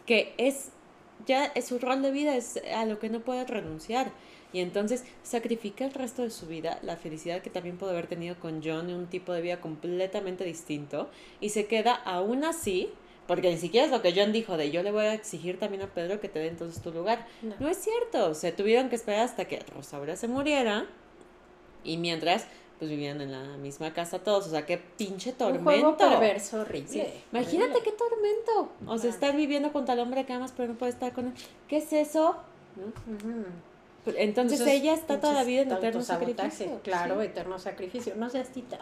[0.07, 0.71] que es
[1.27, 4.11] ya es su rol de vida, es a lo que no puede renunciar.
[4.53, 8.37] Y entonces sacrifica el resto de su vida, la felicidad que también pudo haber tenido
[8.41, 11.09] con John, un tipo de vida completamente distinto,
[11.41, 12.91] y se queda aún así,
[13.31, 15.83] porque ni siquiera es lo que John dijo de yo le voy a exigir también
[15.83, 17.29] a Pedro que te dé entonces tu lugar.
[17.43, 17.55] No.
[17.61, 20.89] No es cierto, se tuvieron que esperar hasta que Rosaura se muriera,
[21.85, 22.47] y mientras
[22.81, 25.71] pues vivían en la misma casa todos, o sea, qué pinche tormento.
[25.71, 26.89] Un juego perverso horrible.
[26.89, 27.05] Sí.
[27.31, 27.83] Imagínate horrible.
[27.85, 28.73] qué tormento.
[28.89, 31.33] O sea, estar viviendo con tal hombre que amas, pero no puede estar con él.
[31.69, 32.35] ¿Qué es eso?
[34.07, 36.81] Entonces Entonces, ella está toda la vida en eterno sacrificio.
[36.83, 37.27] Claro, Sí.
[37.27, 38.15] eterno sacrificio.
[38.17, 38.81] No seas tita.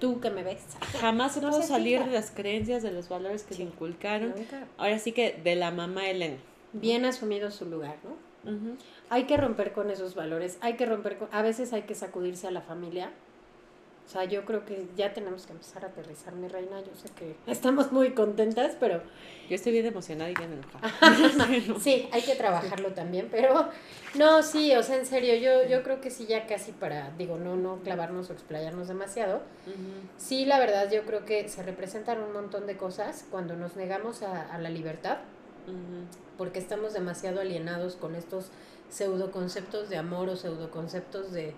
[0.00, 0.62] Tú que me ves.
[1.00, 2.08] Jamás se No pudo se salir fija.
[2.10, 3.62] de las creencias, de los valores que Sí.
[3.62, 4.30] le inculcaron.
[4.36, 4.66] Nunca.
[4.78, 6.38] Ahora sí que de la mamá Elena.
[6.72, 8.50] Bien asumido su lugar, ¿no?
[8.50, 8.76] Ujú.
[9.10, 10.56] Hay que romper con esos valores.
[10.62, 11.28] Hay que romper con.
[11.32, 13.10] A veces hay que sacudirse a la familia.
[14.06, 16.80] O sea, yo creo que ya tenemos que empezar a aterrizar, mi reina.
[16.80, 19.02] Yo sé que estamos muy contentas, pero...
[19.48, 21.78] Yo estoy bien emocionada y bien enojada.
[21.80, 23.68] sí, hay que trabajarlo también, pero...
[24.16, 27.36] No, sí, o sea, en serio, yo, yo creo que sí ya casi para, digo,
[27.36, 29.42] no, no clavarnos o explayarnos demasiado.
[30.16, 34.22] Sí, la verdad, yo creo que se representan un montón de cosas cuando nos negamos
[34.22, 35.18] a, la libertad,
[36.36, 38.50] porque estamos demasiado alienados con estos
[38.88, 41.54] pseudo conceptos de amor o pseudo conceptos de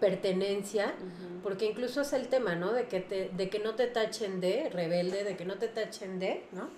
[0.00, 0.94] pertenencia,
[1.42, 2.72] porque incluso es el tema, ¿no?
[2.72, 6.18] De que, te, de que no te tachen de rebelde, de que no te tachen
[6.18, 6.68] de, ¿no?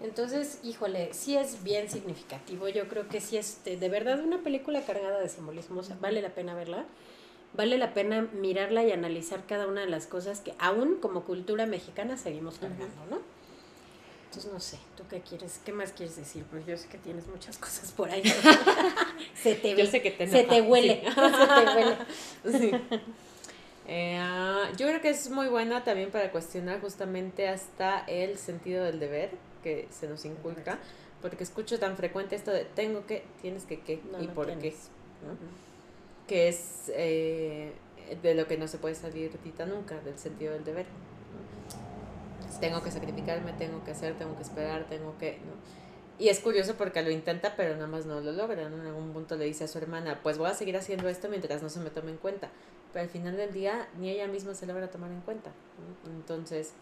[0.00, 4.82] Entonces, híjole, sí es bien significativo, yo creo que sí es de, verdad una película
[4.82, 6.84] cargada de simbolismo, vale la pena verla,
[7.54, 11.66] vale la pena mirarla y analizar cada una de las cosas que aún como cultura
[11.66, 13.18] mexicana seguimos cargando, ¿no?
[14.32, 15.60] Entonces, no sé, ¿tú qué quieres?
[15.62, 16.42] ¿Qué más quieres decir?
[16.50, 18.22] Pues yo sé que tienes muchas cosas por ahí.
[19.34, 19.82] se te ve.
[19.82, 21.02] Yo sé que te Se te huele.
[21.14, 21.96] se te huele.
[22.58, 22.70] Sí.
[23.88, 28.84] Eh, ah, yo creo que es muy buena también para cuestionar justamente hasta el sentido
[28.84, 30.78] del deber que se nos inculca,
[31.20, 34.74] porque escucho tan frecuente esto de tengo que, tienes que, qué y por qué.
[36.26, 37.72] Que es eh,
[38.22, 40.86] de lo que no se puede salir tita nunca, del sentido del deber
[42.60, 45.38] tengo que sacrificarme, tengo que hacer, tengo que esperar, tengo que...
[46.18, 48.62] Y es curioso porque lo intenta, pero nada más no lo logra.
[48.62, 51.62] En algún punto le dice a su hermana, pues voy a seguir haciendo esto mientras
[51.62, 52.50] no se me tome en cuenta.
[52.92, 55.50] Pero al final del día ni ella misma se logra tomar en cuenta.
[56.06, 56.74] Entonces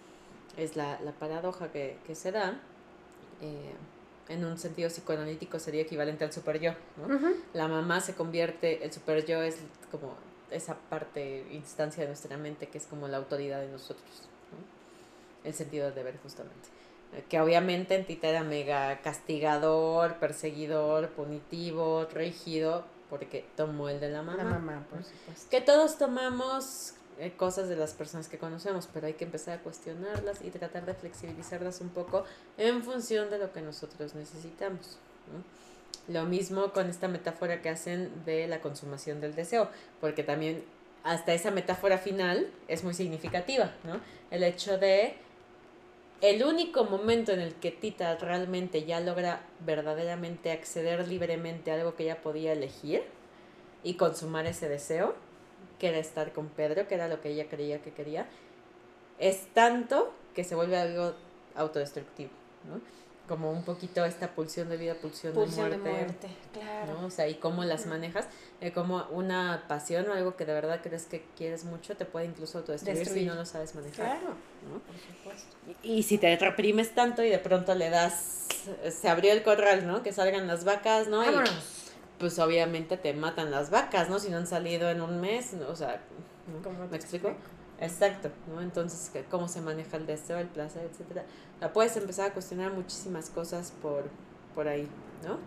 [0.56, 2.60] es la, la paradoja que, que, se da.
[3.40, 3.74] Eh,
[4.28, 6.72] en un sentido psicoanalítico sería equivalente al super yo.
[7.54, 9.56] La mamá se convierte, el super yo es
[9.90, 10.14] como
[10.50, 14.29] esa parte, instancia de nuestra mente que es como la autoridad de nosotros
[15.45, 16.68] el sentido del deber justamente.
[17.12, 24.11] Eh, que obviamente en Tita era mega castigador, perseguidor, punitivo, rígido, porque tomó el de
[24.11, 24.43] la mamá.
[24.43, 25.51] La mamá, por supuesto.
[25.51, 29.62] Que todos tomamos eh, cosas de las personas que conocemos, pero hay que empezar a
[29.62, 32.24] cuestionarlas y tratar de flexibilizarlas un poco
[32.57, 34.99] en función de lo que nosotros necesitamos.
[36.09, 39.68] Lo mismo con esta metáfora que hacen de la consumación del deseo,
[40.01, 40.64] porque también
[41.05, 44.01] hasta esa metáfora final es muy significativa, ¿no?
[44.30, 45.16] El hecho de
[46.20, 51.96] el único momento en el que Tita realmente ya logra verdaderamente acceder libremente a algo
[51.96, 53.02] que ella podía elegir
[53.82, 55.14] y consumar ese deseo,
[55.78, 58.26] que era estar con Pedro, que era lo que ella creía que quería,
[59.18, 61.14] es tanto que se vuelve algo
[61.54, 62.30] autodestructivo,
[62.68, 62.80] ¿no?
[63.30, 65.78] Como un poquito esta pulsión de vida, pulsión, de muerte.
[65.78, 67.06] De muerte claro.
[67.06, 68.26] O sea, y cómo las manejas,
[68.60, 72.26] eh, como una pasión o algo que de verdad crees que quieres mucho, te puede
[72.26, 74.18] incluso autodestruir si no lo sabes manejar.
[74.18, 74.34] Claro,
[74.84, 75.56] por supuesto.
[75.84, 78.48] Y, si te reprimes tanto y de pronto le das,
[78.90, 80.02] se abrió el corral, ¿no?
[80.02, 81.22] Que salgan las vacas, ¿no?
[81.22, 81.32] Y,
[82.18, 84.18] pues obviamente te matan las vacas, ¿no?
[84.18, 86.02] Si no han salido en un mes, o sea,
[86.90, 87.36] ¿me explico?
[87.80, 88.60] Exacto, ¿no?
[88.60, 91.24] Entonces, ¿cómo se maneja el deseo, el placer, etcétera?
[91.60, 94.04] La puedes empezar a cuestionar muchísimas cosas por,
[94.54, 94.86] por ahí,
[95.24, 95.38] ¿no?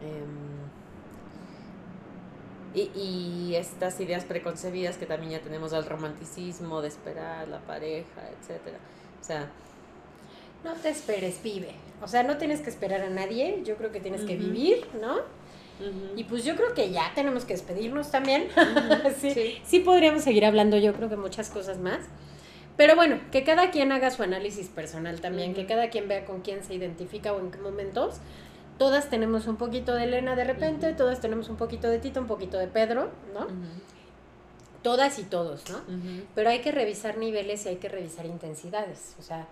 [0.00, 0.58] Em,
[2.74, 8.22] y, y estas ideas preconcebidas que también ya tenemos del romanticismo, de esperar la pareja,
[8.40, 8.78] etcétera.
[9.20, 9.50] O sea,
[10.64, 11.72] no te esperes, vive.
[12.02, 15.18] O sea, no tienes que esperar a nadie, yo creo que tienes que vivir, ¿no?
[16.16, 18.48] Y pues yo creo que ya tenemos que despedirnos también.
[19.20, 19.80] sí, sí.
[19.80, 22.00] podríamos seguir hablando, yo creo que muchas cosas más.
[22.76, 26.42] Pero bueno, que cada quien haga su análisis personal también, que cada quien vea con
[26.42, 28.16] quién se identifica o en qué momentos.
[28.78, 32.28] Todas tenemos un poquito de Elena de repente, todas tenemos un poquito de Tito, un
[32.28, 33.48] poquito de Pedro, ¿no?
[34.82, 35.80] Todas y todos, ¿no?
[36.36, 39.16] Pero hay que revisar niveles y hay que revisar intensidades.
[39.18, 39.48] O sea,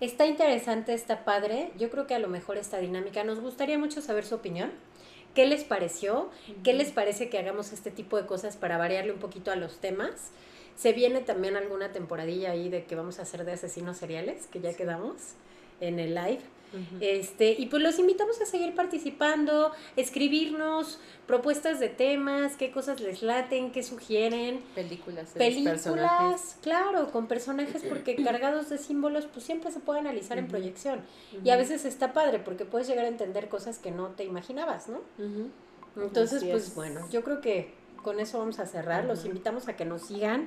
[0.00, 1.72] está interesante, está padre.
[1.78, 4.72] Yo creo que a lo mejor esta dinámica, nos gustaría mucho saber su opinión.
[5.34, 6.30] ¿Qué les pareció?
[6.64, 9.80] ¿Qué les parece que hagamos este tipo de cosas para variarle un poquito a los
[9.80, 10.30] temas?
[10.76, 14.60] Se viene también alguna temporadilla ahí de que vamos a hacer de asesinos seriales, que
[14.60, 15.34] ya quedamos
[15.80, 16.40] en el live.
[17.00, 23.22] Este, y pues los invitamos a seguir participando, escribirnos propuestas de temas, qué cosas les
[23.22, 24.60] laten, qué sugieren.
[24.74, 25.30] Películas.
[25.30, 31.00] Películas, claro, con personajes porque cargados de símbolos pues siempre se puede analizar en proyección.
[31.44, 34.88] Y a veces está padre porque puedes llegar a entender cosas que no te imaginabas,
[34.88, 35.00] ¿no?
[35.96, 37.72] Entonces, pues bueno, yo creo que
[38.06, 39.04] con eso vamos a cerrar.
[39.04, 40.46] Los invitamos a que nos sigan.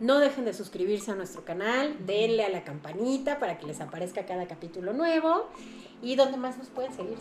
[0.00, 4.26] No dejen de suscribirse a nuestro canal, denle a la campanita para que les aparezca
[4.26, 5.48] cada capítulo nuevo.
[6.02, 7.16] ¿Y dónde más nos pueden seguir,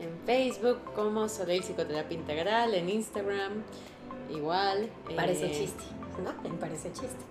[0.00, 3.62] En Facebook como Soleil Psicoterapia Integral, en Instagram
[4.34, 4.90] igual.
[5.14, 5.84] Parece eh, chiste,
[6.24, 6.50] ¿no?
[6.50, 7.24] Me parece chiste.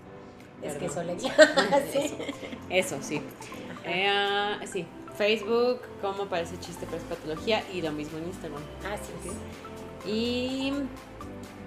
[0.62, 1.20] Es que Soleil.
[1.92, 2.14] ¿Sí?
[2.70, 3.20] Eso, sí.
[3.84, 4.86] Eh, ah, sí,
[5.18, 8.62] Facebook como Parece Chiste, pero es patología y lo mismo en Instagram.
[8.86, 10.10] Así es.
[10.10, 10.72] Y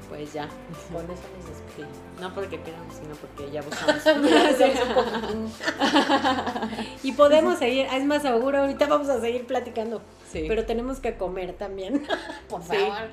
[0.10, 0.50] Pues ya.
[0.92, 1.98] Con eso nos despedimos.
[2.22, 4.04] No porque queramos, sino porque ya buscamos.
[7.04, 10.02] y podemos seguir, es más seguro, ahorita vamos a seguir platicando.
[10.32, 10.46] Sí.
[10.48, 12.06] Pero tenemos que comer también.
[12.50, 13.10] Por favor.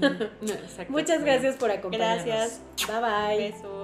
[0.88, 2.26] Muchas gracias por acompañarnos.
[2.26, 2.60] Gracias.
[2.88, 3.36] Bye bye.
[3.50, 3.79] Beso.